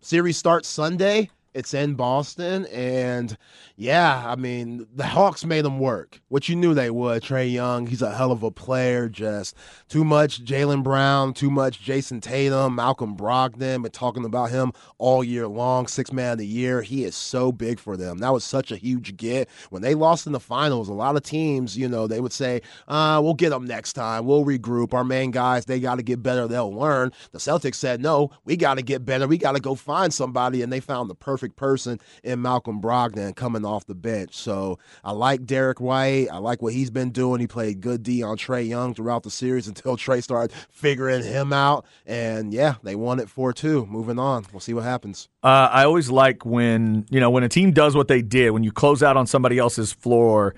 [0.02, 1.32] series starts Sunday.
[1.52, 3.36] It's in Boston, and
[3.76, 7.24] yeah, I mean the Hawks made them work, which you knew they would.
[7.24, 9.10] Trae Young, he's a hell of a player.
[9.10, 9.56] Just
[9.88, 13.82] too much Jaylen Brown, too much Jayson Tatum, Malcolm Brogdon.
[13.82, 15.88] Been talking about him all year long.
[15.88, 16.84] Six man of the year.
[16.84, 18.20] He is so big for them.
[18.20, 20.88] That was such a huge get when they lost in the finals.
[20.88, 24.28] A lot of teams, you know, they would say, uh, "We'll get them next time.
[24.28, 24.94] We'll regroup.
[24.94, 26.48] Our main guys, they got to get better.
[26.48, 29.28] They'll learn." The Celtics said, "No, we got to get better.
[29.28, 33.36] We got to go find somebody," and they found the perfect person in Malcolm Brogdon
[33.36, 34.36] coming off the bench.
[34.36, 36.28] So I like Derrick White.
[36.32, 37.40] I like what he's been doing.
[37.40, 41.54] He played good D on Trae Young throughout the series until Trae started figuring him
[41.54, 41.86] out.
[42.06, 43.86] And yeah, they won it 4 2.
[43.86, 44.46] Moving on.
[44.52, 45.30] We'll see what happens.
[45.44, 48.52] Uh, I always like when you know when a team does what they did.
[48.52, 50.56] When you close out on somebody else's floor,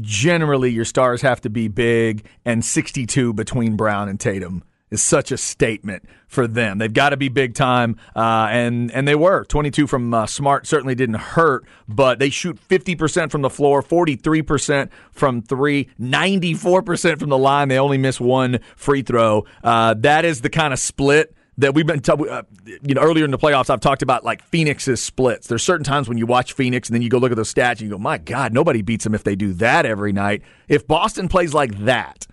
[0.00, 4.64] generally your stars have to be big, and 62 between Brown and Tatum
[4.94, 6.78] is such a statement for them.
[6.78, 10.66] They've got to be big time, uh, and and they were 22 from uh, Smart
[10.66, 15.88] certainly didn't hurt, but they shoot 50 percent from the floor, 43 percent from three,
[15.98, 17.68] 94 percent from the line.
[17.68, 19.44] They only miss one free throw.
[19.62, 22.42] Uh, that is the kind of split that we've been, t- uh,
[22.82, 25.46] you know, earlier in the playoffs, I've talked about like Phoenix's splits.
[25.46, 27.72] There's certain times when you watch Phoenix and then you go look at those stats
[27.72, 30.42] and you go, my God, nobody beats them if they do that every night.
[30.68, 32.26] If Boston plays like that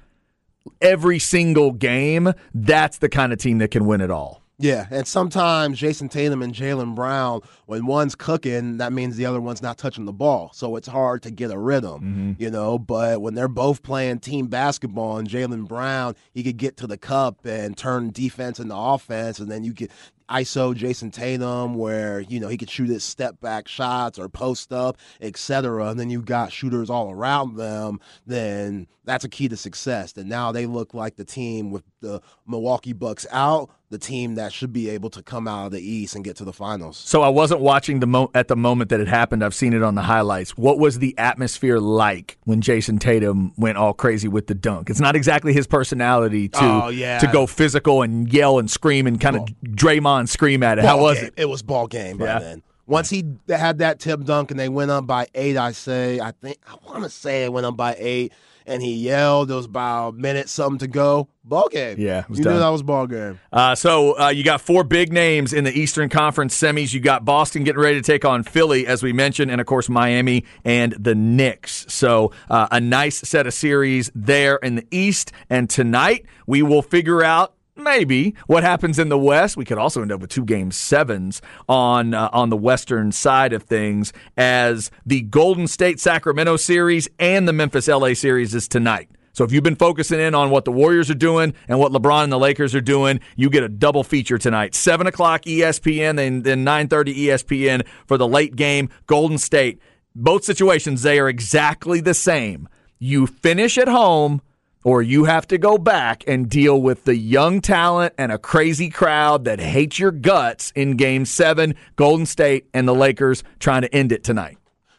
[0.81, 4.41] every single game, that's the kind of team that can win it all.
[4.61, 9.41] Yeah, and sometimes Jayson Tatum and Jaylen Brown, when one's cooking, that means the other
[9.41, 10.51] one's not touching the ball.
[10.53, 12.31] So it's hard to get a rhythm, mm-hmm.
[12.37, 12.77] you know.
[12.77, 16.97] But when they're both playing team basketball and Jaylen Brown, he could get to the
[16.97, 19.89] cup and turn defense into offense, and then you get
[20.31, 24.71] ISO Jayson Tatum, where you know he could shoot his step back shots or post
[24.71, 25.87] up, etc.
[25.87, 27.99] And then you got shooters all around them.
[28.25, 30.15] Then that's a key to success.
[30.15, 34.53] And now they look like the team with the Milwaukee Bucks out, the team that
[34.53, 36.97] should be able to come out of the East and get to the finals.
[36.97, 39.43] So I wasn't watching the mo- at the moment that it happened.
[39.43, 40.57] I've seen it on the highlights.
[40.57, 44.89] What was the atmosphere like when Jayson Tatum went all crazy with the dunk?
[44.89, 47.19] It's not exactly his personality to oh, yeah.
[47.19, 50.81] to go physical and yell and scream and kind of Draymond scream at it.
[50.83, 51.27] Ball How was game.
[51.27, 51.33] it?
[51.37, 52.39] It was ball game by Yeah.
[52.39, 52.63] then.
[52.87, 56.31] Once he had that tip dunk and they went up by eight, I say, I
[56.31, 58.33] think, I want to say it went up by eight,
[58.65, 59.47] and he yelled.
[59.47, 61.29] There was about a minute something to go.
[61.45, 61.95] Ball game.
[61.99, 62.53] Yeah, it you done.
[62.53, 63.39] knew that was ball game.
[63.53, 66.93] Uh, so uh, you got four big names in the Eastern Conference semis.
[66.93, 69.87] You got Boston getting ready to take on Philly, as we mentioned, and of course
[69.87, 71.85] Miami and the Knicks.
[71.87, 75.31] So uh, a nice set of series there in the East.
[75.49, 77.53] And tonight we will figure out.
[77.75, 79.55] Maybe what happens in the West.
[79.55, 83.53] We could also end up with two game sevens on uh, on the Western side
[83.53, 89.09] of things, as the Golden State Sacramento series and the Memphis LA series is tonight.
[89.33, 92.25] So if you've been focusing in on what the Warriors are doing and what LeBron
[92.25, 94.75] and the Lakers are doing, you get a double feature tonight.
[94.75, 98.89] Seven o'clock ESPN, then then nine thirty ESPN for the late game.
[99.07, 99.79] Golden State.
[100.13, 102.67] Both situations they are exactly the same.
[102.99, 104.41] You finish at home.
[104.83, 108.89] Or you have to go back and deal with the young talent and a crazy
[108.89, 113.93] crowd that hates your guts in game seven, Golden State and the Lakers trying to
[113.93, 114.57] end it tonight.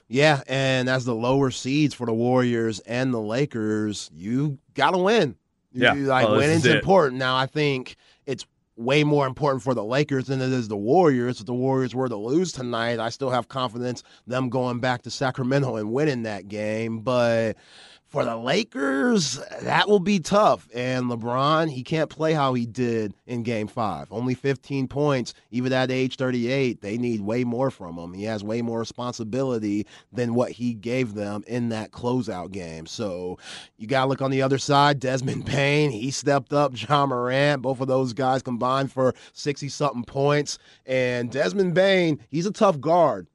[0.08, 4.98] Yeah, and as the lower seeds for the Warriors and the Lakers, you got to
[4.98, 5.36] win.
[5.72, 5.94] You- Yeah.
[5.94, 7.18] like Oh, winning's important.
[7.18, 8.44] Now, I think it's
[8.76, 11.40] way more important for the Lakers than it is the Warriors.
[11.40, 15.10] If the Warriors were to lose tonight, I still have confidence them going back to
[15.10, 17.00] Sacramento and winning that game.
[17.00, 17.56] But
[18.12, 20.68] for the Lakers, that will be tough.
[20.74, 24.06] And LeBron, he can't play how he did in game five.
[24.10, 26.82] Only 15 points, even at age 38.
[26.82, 28.12] They need way more from him.
[28.12, 32.84] He has way more responsibility than what he gave them in that closeout game.
[32.84, 33.38] So
[33.78, 35.00] you got to look on the other side.
[35.00, 36.72] Desmond Bane, he stepped up.
[36.74, 40.58] Ja Morant, both of those guys combined for 60 something points.
[40.84, 43.26] And Desmond Bane, he's a tough guard.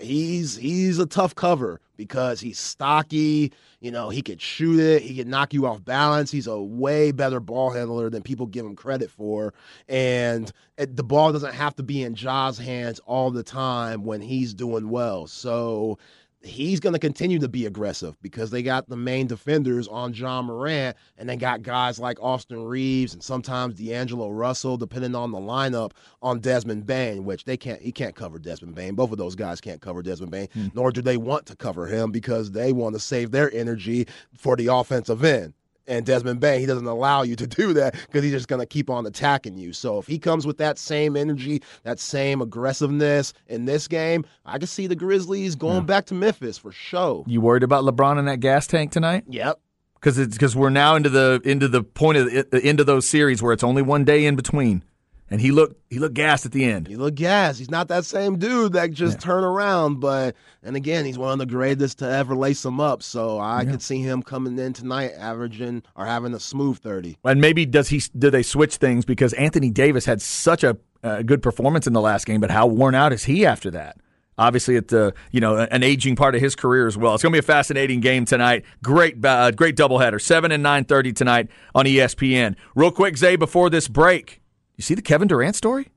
[0.00, 3.52] He's he's a tough cover because he's stocky.
[3.80, 5.02] You know, he could shoot it.
[5.02, 6.30] He can knock you off balance.
[6.30, 9.54] He's a way better ball handler than people give him credit for.
[9.88, 14.54] And the ball doesn't have to be in Ja's hands all the time when he's
[14.54, 15.26] doing well.
[15.26, 15.98] So
[16.42, 20.40] he's going to continue to be aggressive because they got the main defenders on Ja
[20.40, 25.38] Morant and they got guys like Austin Reaves and sometimes D'Angelo Russell, depending on the
[25.38, 28.94] lineup, on Desmond Bane, which they can't, he can't cover Desmond Bane.
[28.94, 30.68] Both of those guys can't cover Desmond Bane, hmm.
[30.74, 34.56] nor do they want to cover him because they want to save their energy for
[34.56, 35.52] the offensive end.
[35.86, 38.66] And Desmond Bane, he doesn't allow you to do that because he's just going to
[38.66, 39.72] keep on attacking you.
[39.72, 44.58] So if he comes with that same energy, that same aggressiveness in this game, I
[44.58, 47.24] can see the Grizzlies going back to Memphis for sure.
[47.26, 49.24] You worried about LeBron in that gas tank tonight?
[49.28, 49.58] Yep.
[49.94, 52.86] because it's because we're now into the into the point of the, the end of
[52.86, 54.82] those series where it's only one day in between,
[55.30, 56.88] and he looked he looked gassed at the end.
[56.88, 57.58] He looked gas.
[57.58, 61.38] He's not that same dude that just turn around, but and again, he's one of
[61.38, 63.02] the greatest to ever lace him up.
[63.02, 67.16] So I could see him coming in tonight, averaging or having a smooth thirty.
[67.24, 71.22] And maybe does he do they switch things because Anthony Davis had such a uh,
[71.22, 73.96] good performance in the last game, but how worn out is he after that?
[74.36, 77.14] Obviously, at the you know an aging part of his career as well.
[77.14, 78.64] It's going to be a fascinating game tonight.
[78.82, 80.20] Great, uh, great doubleheader.
[80.20, 82.56] Seven and nine thirty tonight on ESPN.
[82.74, 84.39] Real quick, Zay, before this break,
[84.80, 85.88] you see the Kevin Durant story?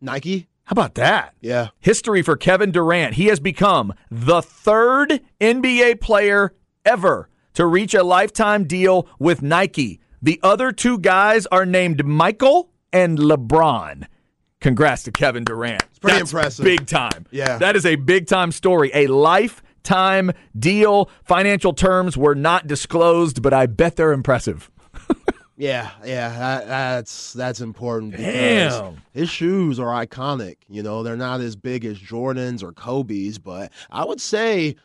[0.00, 1.34] Nike, How about that?
[1.40, 3.14] yeah, History for Kevin Durant.
[3.14, 6.52] He has become the third NBA player
[6.84, 10.00] ever to reach a lifetime deal with Nike.
[10.20, 14.06] The other two guys are named Michael and LeBron.
[14.60, 15.84] Congrats to Kevin Durant.
[15.90, 16.64] It's pretty impressive.
[16.64, 17.26] Big time.
[17.30, 17.58] Yeah.
[17.58, 18.90] That is a big time story.
[18.94, 21.08] A lifetime deal.
[21.22, 24.72] Financial terms were not disclosed, but I bet they're impressive.
[25.58, 26.28] Yeah, yeah.
[26.38, 29.02] That, that's that's important because Damn.
[29.12, 30.56] his shoes are iconic.
[30.68, 34.76] You know, they're not as big as Jordans or Kobe's, but I would say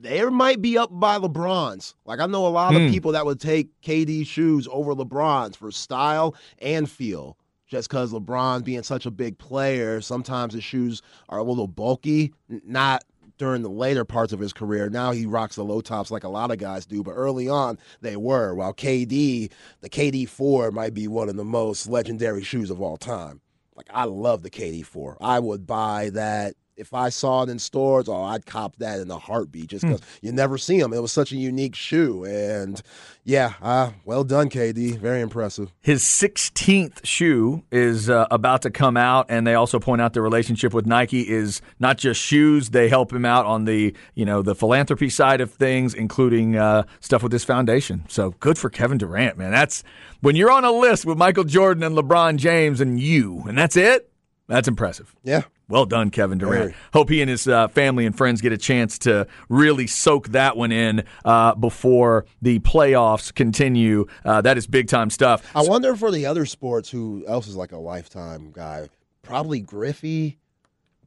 [0.00, 1.94] they might be up by LeBron's.
[2.04, 2.82] Like I know a lot Hmm.
[2.86, 7.36] of people that would take KD shoes over LeBron's for style and feel.
[7.66, 12.32] just because LeBron being such a big player, sometimes his shoes are a little bulky.
[12.48, 13.02] Not
[13.38, 14.88] during the later parts of his career.
[14.88, 17.78] Now he rocks the low tops like a lot of guys do, but early on
[18.00, 18.54] they were.
[18.54, 22.96] While KD, the KD 4 might be one of the most legendary shoes of all
[22.96, 23.40] time.
[23.76, 25.18] Like I love the KD 4.
[25.20, 29.10] I would buy that if I saw it in stores, oh, I'd cop that in
[29.10, 30.26] a heartbeat just because hmm.
[30.26, 30.92] you never see them.
[30.92, 32.24] It was such a unique shoe.
[32.24, 32.80] And
[33.22, 34.98] yeah, uh, well done, KD.
[34.98, 35.72] Very impressive.
[35.80, 40.20] His 16th shoe is uh, about to come out, and they also point out the
[40.20, 42.70] relationship with Nike is not just shoes.
[42.70, 46.84] They help him out on the you know the philanthropy side of things, including uh,
[47.00, 48.04] stuff with his foundation.
[48.08, 49.52] So good for Kevin Durant, man.
[49.52, 49.84] That's
[50.20, 53.76] when you're on a list with Michael Jordan and LeBron James and you, and that's
[53.76, 54.10] it.
[54.48, 55.14] That's impressive.
[55.22, 55.42] Yeah.
[55.68, 56.58] Well done, Kevin Durant.
[56.58, 56.74] Very.
[56.92, 60.56] Hope he and his uh, family and friends get a chance to really soak that
[60.56, 64.06] one in uh, before the playoffs continue.
[64.24, 65.42] Uh, that is big time stuff.
[65.56, 68.88] I wonder for the other sports who else is like a lifetime guy.
[69.22, 70.38] Probably Griffey,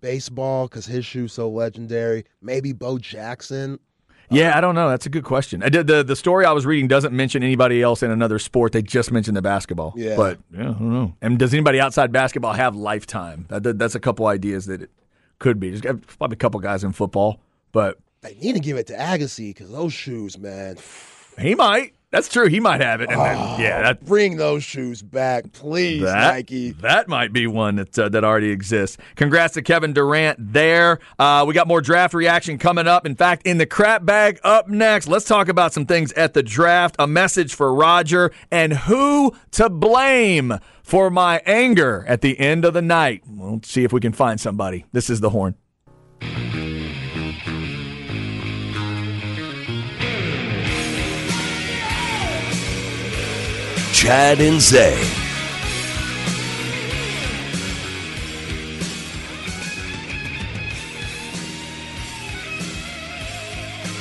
[0.01, 2.26] baseball because his shoe's so legendary.
[2.41, 3.80] Maybe Bo Jackson.
[4.30, 4.89] Yeah, I don't know.
[4.89, 5.63] That's a good question.
[5.63, 8.39] Uh, I did, the the story I was reading doesn't mention anybody else in another
[8.39, 8.73] sport.
[8.73, 9.93] They just mentioned the basketball.
[9.95, 11.13] Yeah, but yeah, I don't know.
[11.21, 13.45] And does anybody outside basketball have lifetime?
[13.49, 14.89] That, that's a couple ideas that it
[15.39, 15.71] could be.
[15.71, 17.39] There's probably a couple guys in football,
[17.71, 20.78] but they need to give it to Agassi because those shoes, man.
[21.39, 21.93] He might.
[22.10, 22.47] That's true.
[22.47, 23.10] He might have it.
[23.10, 26.72] And then, oh, yeah, that, bring those shoes back, please, that, Nike.
[26.72, 28.97] That might be one that uh, that already exists.
[29.16, 30.99] Congrats to Kevin Durant there.
[31.20, 33.05] Uh, we got more draft reaction coming up.
[33.05, 36.43] In fact, in the crap bag up next, let's talk about some things at the
[36.43, 36.95] draft.
[36.97, 40.53] A message for Roger and who to blame
[40.84, 43.24] for my anger at the end of the night.
[43.28, 44.86] We'll see if we can find somebody.
[44.93, 45.55] This is the horn.
[53.97, 54.93] Chad and Zay.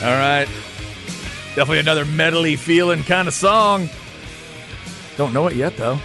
[0.03, 0.47] All right.
[1.55, 3.88] Definitely another medley feeling kind of song.
[5.16, 5.99] Don't know it yet, though.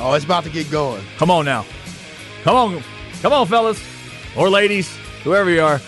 [0.00, 1.04] Oh, it's about to get going.
[1.18, 1.66] Come on now.
[2.42, 2.82] Come on.
[3.20, 3.84] Come on, fellas.
[4.34, 5.78] Or ladies, whoever you are.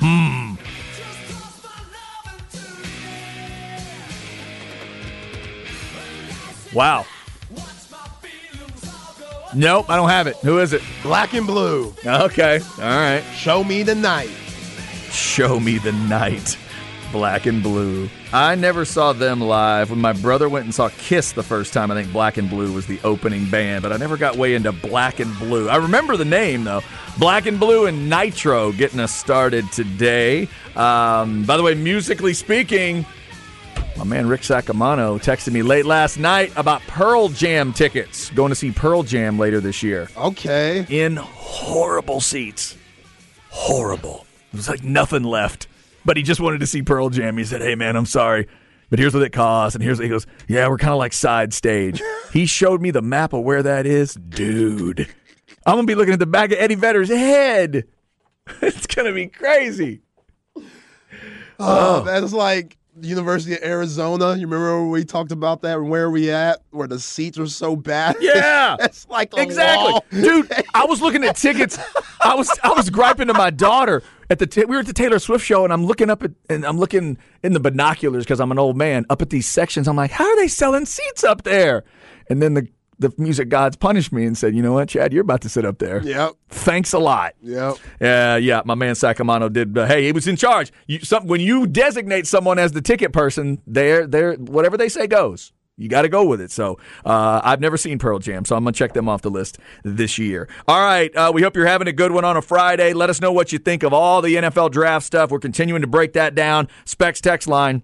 [0.00, 0.43] Hmm.
[6.74, 7.06] Wow.
[9.54, 10.36] Nope, I don't have it.
[10.38, 10.82] Who is it?
[11.02, 11.94] Black and Blue.
[12.04, 12.58] Okay.
[12.78, 13.22] All right.
[13.36, 14.30] Show me the night.
[15.10, 16.58] Show me the night.
[17.12, 18.10] Black and Blue.
[18.32, 19.90] I never saw them live.
[19.90, 22.72] When my brother went and saw Kiss the first time, I think Black and Blue
[22.72, 25.68] was the opening band, but I never got way into Black and Blue.
[25.68, 26.80] I remember the name, though.
[27.16, 30.48] Black and Blue and Nitro getting us started today.
[30.74, 33.06] Um, by the way, musically speaking,
[34.04, 38.28] my man Rick Sacamano texted me late last night about Pearl Jam tickets.
[38.30, 40.10] Going to see Pearl Jam later this year.
[40.16, 40.84] Okay.
[40.90, 42.76] In horrible seats.
[43.48, 44.26] Horrible.
[44.52, 45.68] It was like nothing left.
[46.04, 47.38] But he just wanted to see Pearl Jam.
[47.38, 48.46] He said, Hey, man, I'm sorry.
[48.90, 49.74] But here's what it costs.
[49.74, 52.02] And here's what he goes, Yeah, we're kind of like side stage.
[52.30, 54.14] he showed me the map of where that is.
[54.14, 55.08] Dude,
[55.64, 57.84] I'm going to be looking at the back of Eddie Vedder's head.
[58.60, 60.02] it's going to be crazy.
[60.56, 60.62] Oh,
[61.58, 62.04] oh.
[62.04, 64.34] that's like University of Arizona.
[64.36, 65.82] You remember we talked about that?
[65.82, 66.60] Where we at?
[66.70, 68.16] Where the seats are so bad?
[68.20, 70.04] Yeah, it's like exactly, wall.
[70.10, 70.50] dude.
[70.74, 71.78] I was looking at tickets.
[72.20, 74.92] I was I was griping to my daughter at the t- we were at the
[74.92, 78.40] Taylor Swift show, and I'm looking up at and I'm looking in the binoculars because
[78.40, 79.88] I'm an old man up at these sections.
[79.88, 81.84] I'm like, how are they selling seats up there?
[82.30, 82.68] And then the
[83.04, 85.64] the music gods punished me and said, "You know what, Chad, you're about to sit
[85.64, 86.02] up there.
[86.02, 86.32] Yep.
[86.48, 87.34] Thanks a lot.
[87.42, 87.76] Yep.
[88.00, 88.62] Yeah, uh, yeah.
[88.64, 89.76] My man Sacamano did.
[89.76, 90.72] Uh, hey, he was in charge.
[90.86, 95.06] You, some, when you designate someone as the ticket person, they're, they're whatever they say
[95.06, 95.52] goes.
[95.76, 96.52] You got to go with it.
[96.52, 99.58] So uh, I've never seen Pearl Jam, so I'm gonna check them off the list
[99.82, 100.48] this year.
[100.66, 101.14] All right.
[101.14, 102.92] Uh, we hope you're having a good one on a Friday.
[102.92, 105.30] Let us know what you think of all the NFL draft stuff.
[105.30, 106.68] We're continuing to break that down.
[106.84, 107.82] Specs text line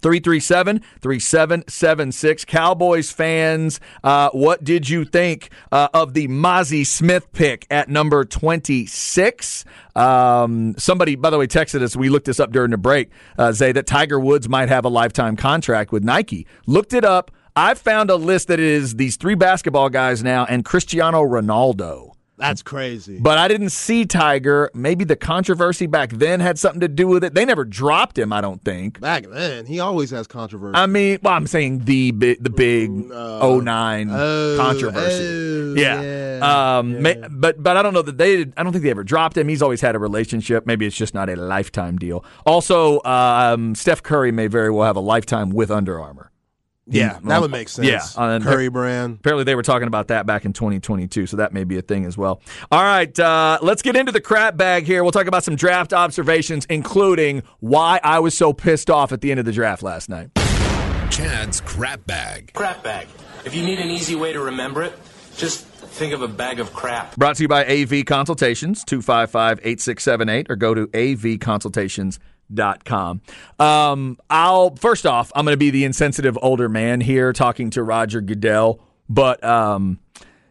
[0.00, 2.44] 337 3776.
[2.44, 8.24] Cowboys fans, uh, what did you think uh, of the Mazi Smith pick at number
[8.24, 9.64] 26?
[9.96, 11.96] Um, somebody, by the way, texted us.
[11.96, 14.88] We looked this up during the break, uh, Zay, that Tiger Woods might have a
[14.88, 16.46] lifetime contract with Nike.
[16.66, 17.30] Looked it up.
[17.56, 22.09] I found a list that is these three basketball guys now and Cristiano Ronaldo.
[22.40, 23.18] That's crazy.
[23.20, 24.70] But I didn't see Tiger.
[24.74, 27.34] Maybe the controversy back then had something to do with it.
[27.34, 29.00] They never dropped him, I don't think.
[29.00, 30.76] Back then, he always has controversy.
[30.76, 35.24] I mean, well, I'm saying the big, the big uh, 09 oh, controversy.
[35.24, 36.00] Oh, yeah.
[36.00, 37.28] yeah, um, yeah.
[37.30, 38.40] But but I don't know that they.
[38.56, 39.48] I don't think they ever dropped him.
[39.48, 40.66] He's always had a relationship.
[40.66, 42.24] Maybe it's just not a lifetime deal.
[42.46, 46.30] Also, um, Steph Curry may very well have a lifetime with Under Armour.
[46.90, 47.86] Yeah, that would make sense.
[47.86, 49.18] Yeah, uh, Curry brand.
[49.20, 52.04] Apparently, they were talking about that back in 2022, so that may be a thing
[52.04, 52.40] as well.
[52.70, 55.02] All right, uh, let's get into the crap bag here.
[55.02, 59.30] We'll talk about some draft observations, including why I was so pissed off at the
[59.30, 60.30] end of the draft last night.
[61.10, 62.52] Chad's crap bag.
[62.54, 63.08] Crap bag.
[63.44, 64.92] If you need an easy way to remember it,
[65.36, 67.16] just think of a bag of crap.
[67.16, 72.20] Brought to you by AV Consultations, 255 8678, or go to avconsultations.com
[72.52, 73.20] dot com.
[73.58, 77.82] Um, I'll first off, I'm going to be the insensitive older man here talking to
[77.82, 79.98] Roger Goodell, but um,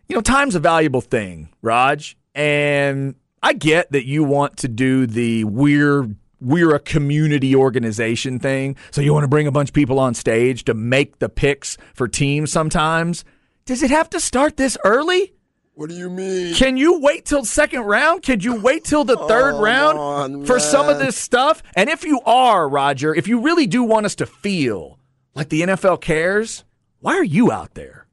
[0.07, 5.05] you know, time's a valuable thing, Raj, and I get that you want to do
[5.05, 6.07] the we're
[6.41, 10.13] we're a community organization thing, so you want to bring a bunch of people on
[10.13, 12.51] stage to make the picks for teams.
[12.51, 13.25] Sometimes,
[13.65, 15.33] does it have to start this early?
[15.79, 16.55] What do you mean?
[16.55, 18.21] Can you wait till second round?
[18.21, 21.63] Could you wait till the third oh, round on, for some of this stuff?
[21.73, 24.99] And if you are, Roger, if you really do want us to feel
[25.35, 26.65] like the NFL cares,
[26.99, 28.07] why are you out there?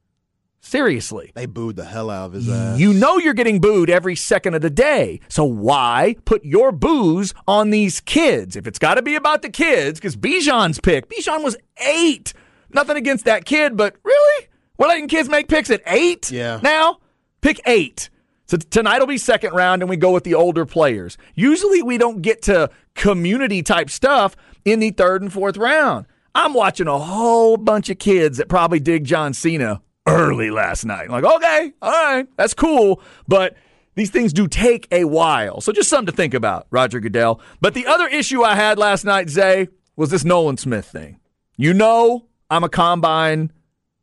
[0.61, 1.33] Seriously.
[1.35, 2.79] They booed the hell out of his ass.
[2.79, 5.19] You know you're getting booed every second of the day.
[5.29, 8.55] So why put your booze on these kids?
[8.55, 12.33] If it's got to be about the kids, because Bijan's pick, Bijan was eight.
[12.73, 14.47] Nothing against that kid, but really?
[14.79, 16.61] We're letting kids make picks at eight Yeah.
[16.63, 16.99] now?
[17.41, 18.11] Pick eight.
[18.47, 21.19] So tonight will be second round, and we go with the older players.
[21.35, 26.07] Usually, we don't get to community type stuff in the third and fourth round.
[26.35, 31.05] I'm watching a whole bunch of kids that probably dig John Cena early last night.
[31.11, 33.57] I'm like, okay, all right, that's cool, but
[33.95, 35.61] these things do take a while.
[35.61, 37.41] So just something to think about, Roger Goodell.
[37.61, 41.19] But the other issue I had last night, Zay, was this Nolan Smith thing.
[41.57, 43.51] You know, I'm a combine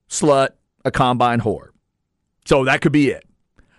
[0.09, 0.49] slut,
[0.83, 1.69] a combine whore.
[2.45, 3.23] So that could be it.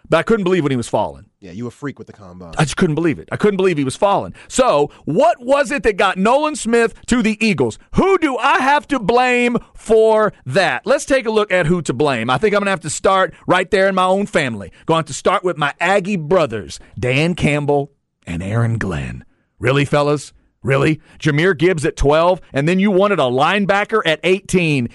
[0.09, 1.31] But I couldn't believe when he was falling.
[1.41, 2.55] Yeah, you a freak with the combine.
[2.59, 3.29] I just couldn't believe it.
[3.33, 4.35] I couldn't believe he was falling.
[4.49, 7.79] So, what was it that got Nolan Smith to the Eagles?
[7.95, 10.87] Who do I have to blame for that?
[10.87, 12.29] Let's take a look at who to blame.
[12.29, 14.73] I think I'm going to have to start right there in my own family.
[14.87, 17.93] Going to start with my Aggie brothers, Dan Campbell
[18.27, 19.25] and Aaron Glenn.
[19.59, 20.33] Really, fellas?
[20.63, 21.01] Really?
[21.19, 24.89] Jahmyr Gibbs at 12, and then you wanted a linebacker at 18,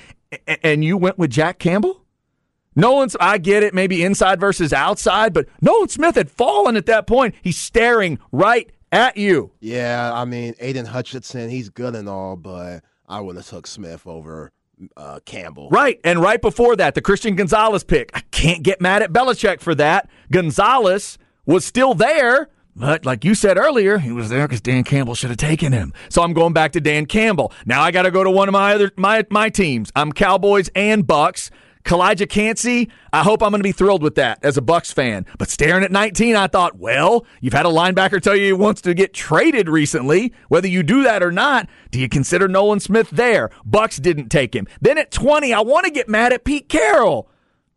[0.64, 1.99] and you went with Jack Campbell?
[2.80, 7.08] Nolan's, I get it, maybe inside versus outside, but Nolan Smith had fallen at that
[7.08, 7.36] point.
[7.42, 9.52] He's staring right at you.
[9.60, 14.06] Yeah, I mean, Aidan Hutchinson, he's good and all, but I would have took Smith
[14.08, 14.52] over
[14.96, 15.70] uh, Campbell.
[15.70, 16.00] Right.
[16.04, 18.12] And right before that, the Christian Gonzalez pick.
[18.14, 20.10] I can't get mad at Belichick for that.
[20.32, 22.50] Gonzalez was still there.
[22.76, 25.92] But like you said earlier, he was there because Dan Campbell should have taken him.
[26.08, 27.52] So I'm going back to Dan Campbell.
[27.66, 29.92] Now I got to go to one of my other my my teams.
[29.96, 31.52] I'm Cowboys and Bucks.
[31.86, 35.26] Calijah Kancey, I hope I'm going to be thrilled with that as a Bucks fan.
[35.38, 38.82] But staring at 19, I thought, well, you've had a linebacker tell you he wants
[38.82, 40.34] to get traded recently.
[40.50, 43.50] Whether you do that or not, do you consider Nolan Smith there?
[43.66, 44.68] Bucks didn't take him.
[44.82, 47.30] Then at 20, I want to get mad at Pete Carroll.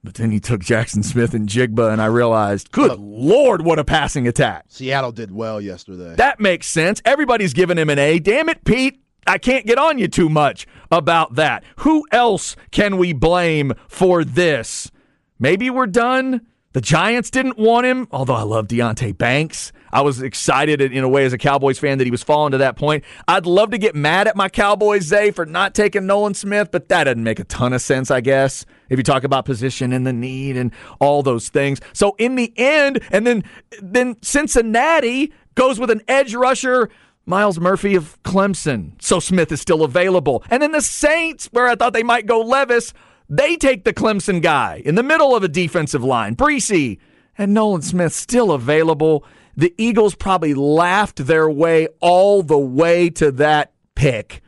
[0.04, 4.64] But then he took Jaxon Smith-Njigba, and I realized, good Lord, what a passing attack.
[4.66, 6.16] Seattle did well yesterday.
[6.16, 7.00] That makes sense.
[7.04, 8.18] Everybody's giving him an A.
[8.18, 9.01] Damn it, Pete.
[9.26, 11.64] I can't get on you too much about that.
[11.78, 14.90] Who else can we blame for this?
[15.38, 16.46] Maybe we're done.
[16.72, 19.72] The Giants didn't want him, although I love Deonte Banks.
[19.92, 22.58] I was excited in a way as a Cowboys fan that he was falling to
[22.58, 23.04] that point.
[23.28, 26.88] I'd love to get mad at my Cowboys, Zay, for not taking Nolan Smith, but
[26.88, 30.06] that doesn't make a ton of sense, I guess, if you talk about position and
[30.06, 31.78] the need and all those things.
[31.92, 33.44] So in the end, and then
[33.82, 36.88] then Cincinnati goes with an edge rusher
[37.24, 39.00] Myles Murphy of Clemson.
[39.00, 40.42] So Smith is still available.
[40.50, 42.92] And then the Saints, where I thought they might go Levis,
[43.28, 46.98] they take the Clemson guy in the middle of a defensive line, Bresee.
[47.38, 49.24] And Nolan Smith still available.
[49.56, 54.42] The Eagles probably laughed their way all the way to that pick.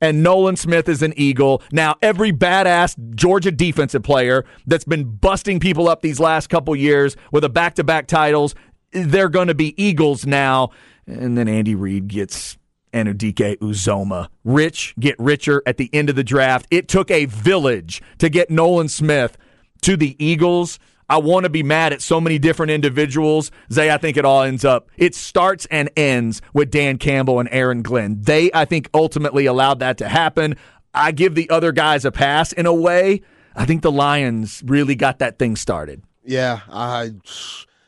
[0.00, 1.62] And Nolan Smith is an Eagle.
[1.72, 7.16] Now, every badass Georgia defensive player that's been busting people up these last couple years
[7.32, 8.54] with a back to back titles,
[8.92, 10.70] they're going to be Eagles now.
[11.06, 12.58] And then Andy Reid gets
[12.92, 14.28] Anudike Uzomah.
[14.44, 16.66] Rich get richer at the end of the draft.
[16.70, 19.36] It took a village to get Nolan Smith
[19.82, 20.78] to the Eagles.
[21.08, 23.52] I want to be mad at so many different individuals.
[23.72, 27.48] Zay, I think it all ends up, it starts and ends with Dan Campbell and
[27.52, 28.20] Aaron Glenn.
[28.22, 30.56] They, I think, ultimately allowed that to happen.
[30.92, 33.22] I give the other guys a pass in a way.
[33.54, 36.02] I think the Lions really got that thing started.
[36.24, 37.12] Yeah, I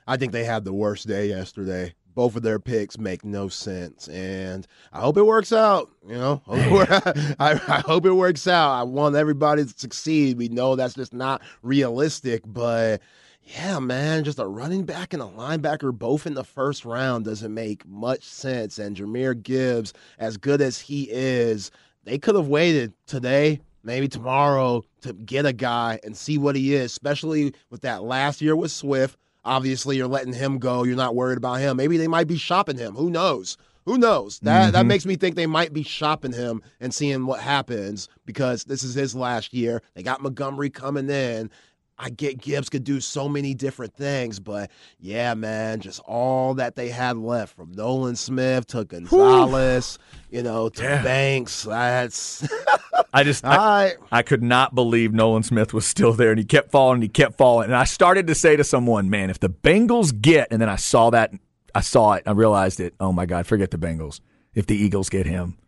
[0.07, 1.95] I think they had the worst day yesterday.
[2.19, 5.89] Both of their picks make no sense, and I hope it works out.
[6.05, 8.73] You know, I, I hope it works out.
[8.73, 10.37] I want everybody to succeed.
[10.37, 13.01] We know that's just not realistic, but
[13.45, 17.55] yeah, man, just a running back and a linebacker both in the first round doesn't
[17.55, 18.81] make much sense.
[18.81, 21.71] And Jahmyr Gibbs, as good as he is,
[22.03, 26.75] they could have waited today, maybe tomorrow, to get a guy and see what he
[26.75, 29.17] is, especially with that last year with Swift.
[29.45, 30.83] Obviously, you're letting him go.
[30.83, 31.77] You're not worried about him.
[31.77, 32.95] Maybe they might be shopping him.
[32.95, 33.57] Who knows?
[33.89, 34.39] Who knows?
[34.41, 34.73] That mm-hmm.
[34.73, 38.83] that makes me think they might be shopping him and seeing what happens because this
[38.83, 39.81] is his last year.
[39.95, 41.51] They got Montgomery coming in,
[41.99, 44.71] I get Gibbs could do so many different things, but
[45.01, 49.99] yeah, man, just all that they had left from Nolan Smith to Gonzalez,
[50.31, 50.39] Whew.
[50.39, 51.03] you know, to yeah.
[51.03, 51.65] Banks.
[51.65, 52.49] That's
[53.13, 56.71] I just I, I could not believe Nolan Smith was still there and he kept
[56.71, 57.67] falling and he kept falling.
[57.67, 60.77] And I started to say to someone, man, if the Bengals get and then I
[60.77, 61.33] saw that
[61.75, 62.95] I saw it, I realized it.
[63.01, 64.21] Oh my God, forget the Bengals.
[64.55, 65.59] If the Eagles get him,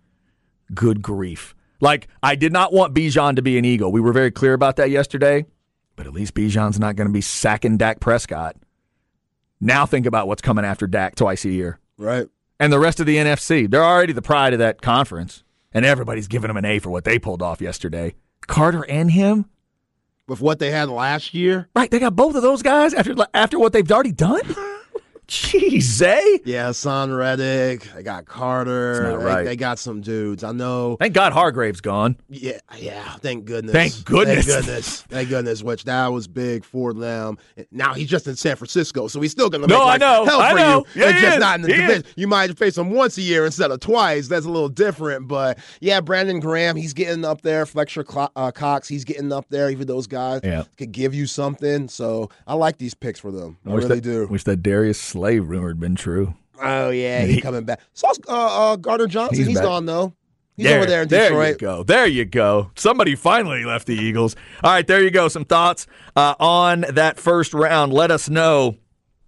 [0.75, 1.57] good grief.
[1.81, 3.91] Like I did not want Bijan to be an Eagle.
[3.91, 5.45] We were very clear about that yesterday.
[6.01, 8.57] But at least Bijan's not going to be sacking Dak Prescott.
[9.61, 11.79] Now think about what's coming after Dak twice a year.
[11.99, 12.27] Right.
[12.59, 13.71] And the rest of the NFC.
[13.71, 15.45] They're already the pride of that conference.
[15.75, 18.15] And everybody's giving them an A for what they pulled off yesterday.
[18.47, 19.45] Carter and him.
[20.27, 21.69] With what they had last year?
[21.77, 21.91] Right.
[21.91, 24.41] They got both of those guys after after what they've already done?
[25.31, 26.41] Jeez, Zay.
[26.45, 27.85] Yeah, Son Reddick.
[27.95, 29.17] They got Carter.
[29.17, 29.45] They, right.
[29.45, 30.43] they, got some dudes.
[30.43, 30.97] I know.
[30.97, 32.17] Thank God Hargrave's gone.
[32.29, 33.15] Yeah, yeah.
[33.19, 33.73] Thank goodness.
[33.73, 34.47] Thank goodness.
[34.47, 35.03] Thank goodness.
[35.03, 35.63] thank goodness.
[35.63, 37.39] Which that was big for them.
[37.71, 40.25] Now he's just in San Francisco, so he's still to make no, I know.
[40.25, 40.85] hell I for know.
[40.97, 41.01] you.
[41.01, 41.39] Yeah, just is.
[41.39, 42.03] not in the he division.
[42.03, 42.13] Is.
[42.17, 44.27] You might face him once a year instead of twice.
[44.27, 45.29] That's a little different.
[45.29, 47.67] But yeah, Brandon Graham, he's getting up there.
[47.67, 48.05] Fletcher
[48.35, 49.71] uh, Cox, he's getting up there.
[49.71, 50.65] Even those guys yeah.
[50.77, 51.87] could give you something.
[51.87, 53.59] So I like these picks for them.
[53.65, 54.27] I, I really that, do.
[54.27, 56.33] Wish that Darius Slay rumor had been true.
[56.63, 57.81] Oh yeah, he's he, coming back.
[57.93, 60.15] So uh, uh, Gardner Johnson, he's, he's gone though.
[60.57, 61.31] He's there, over there in Detroit.
[61.31, 61.83] There you go.
[61.83, 62.71] There you go.
[62.75, 64.35] Somebody finally left the Eagles.
[64.65, 65.29] All right, there you go.
[65.29, 67.93] Some thoughts uh, on that first round.
[67.93, 68.79] Let us know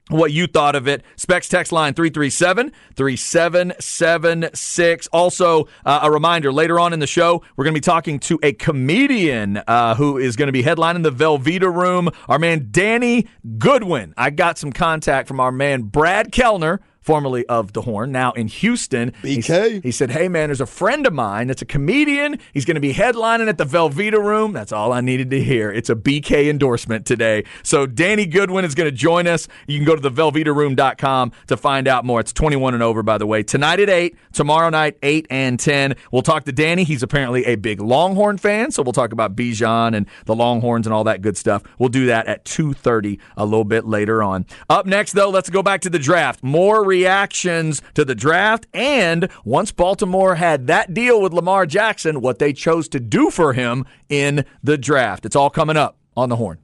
[0.09, 1.03] what you thought of it.
[1.17, 5.07] Specs text line 337 3776.
[5.09, 8.39] Also, uh, a reminder later on in the show, we're going to be talking to
[8.43, 13.27] a comedian uh, who is going to be headlining the Velveeta Room, our man Danny
[13.59, 14.15] Goodwin.
[14.17, 18.47] I got some contact from our man Brad Kellner formerly of the Horn, now in
[18.49, 19.13] Houston.
[19.23, 19.83] BK.
[19.83, 22.39] He, said, Hey, man, there's a friend of mine that's a comedian.
[22.55, 24.53] He's going to be headlining at the Velveeta Room.
[24.53, 25.71] That's all I needed to hear.
[25.71, 27.45] It's a BK endorsement today.
[27.63, 29.49] So Danny Goodwin is going to join us.
[29.67, 32.21] You can go to the velveetaroom.com to find out more.
[32.21, 33.43] It's 21 and over, by the way.
[33.43, 35.95] Tonight at 8, tomorrow night, 8 and 10.
[36.11, 36.85] We'll talk to Danny.
[36.85, 40.95] He's apparently a big Longhorn fan, so we'll talk about Bijan and the Longhorns and
[40.95, 41.63] all that good stuff.
[41.79, 44.47] We'll do that at 2.30 a little bit later on.
[44.71, 46.43] Up next, though, let's go back to the draft.
[46.43, 52.39] More reactions to the draft, and once Baltimore had that deal with Lamar Jackson, what
[52.39, 55.25] they chose to do for him in the draft.
[55.25, 56.63] It's all coming up on the horn.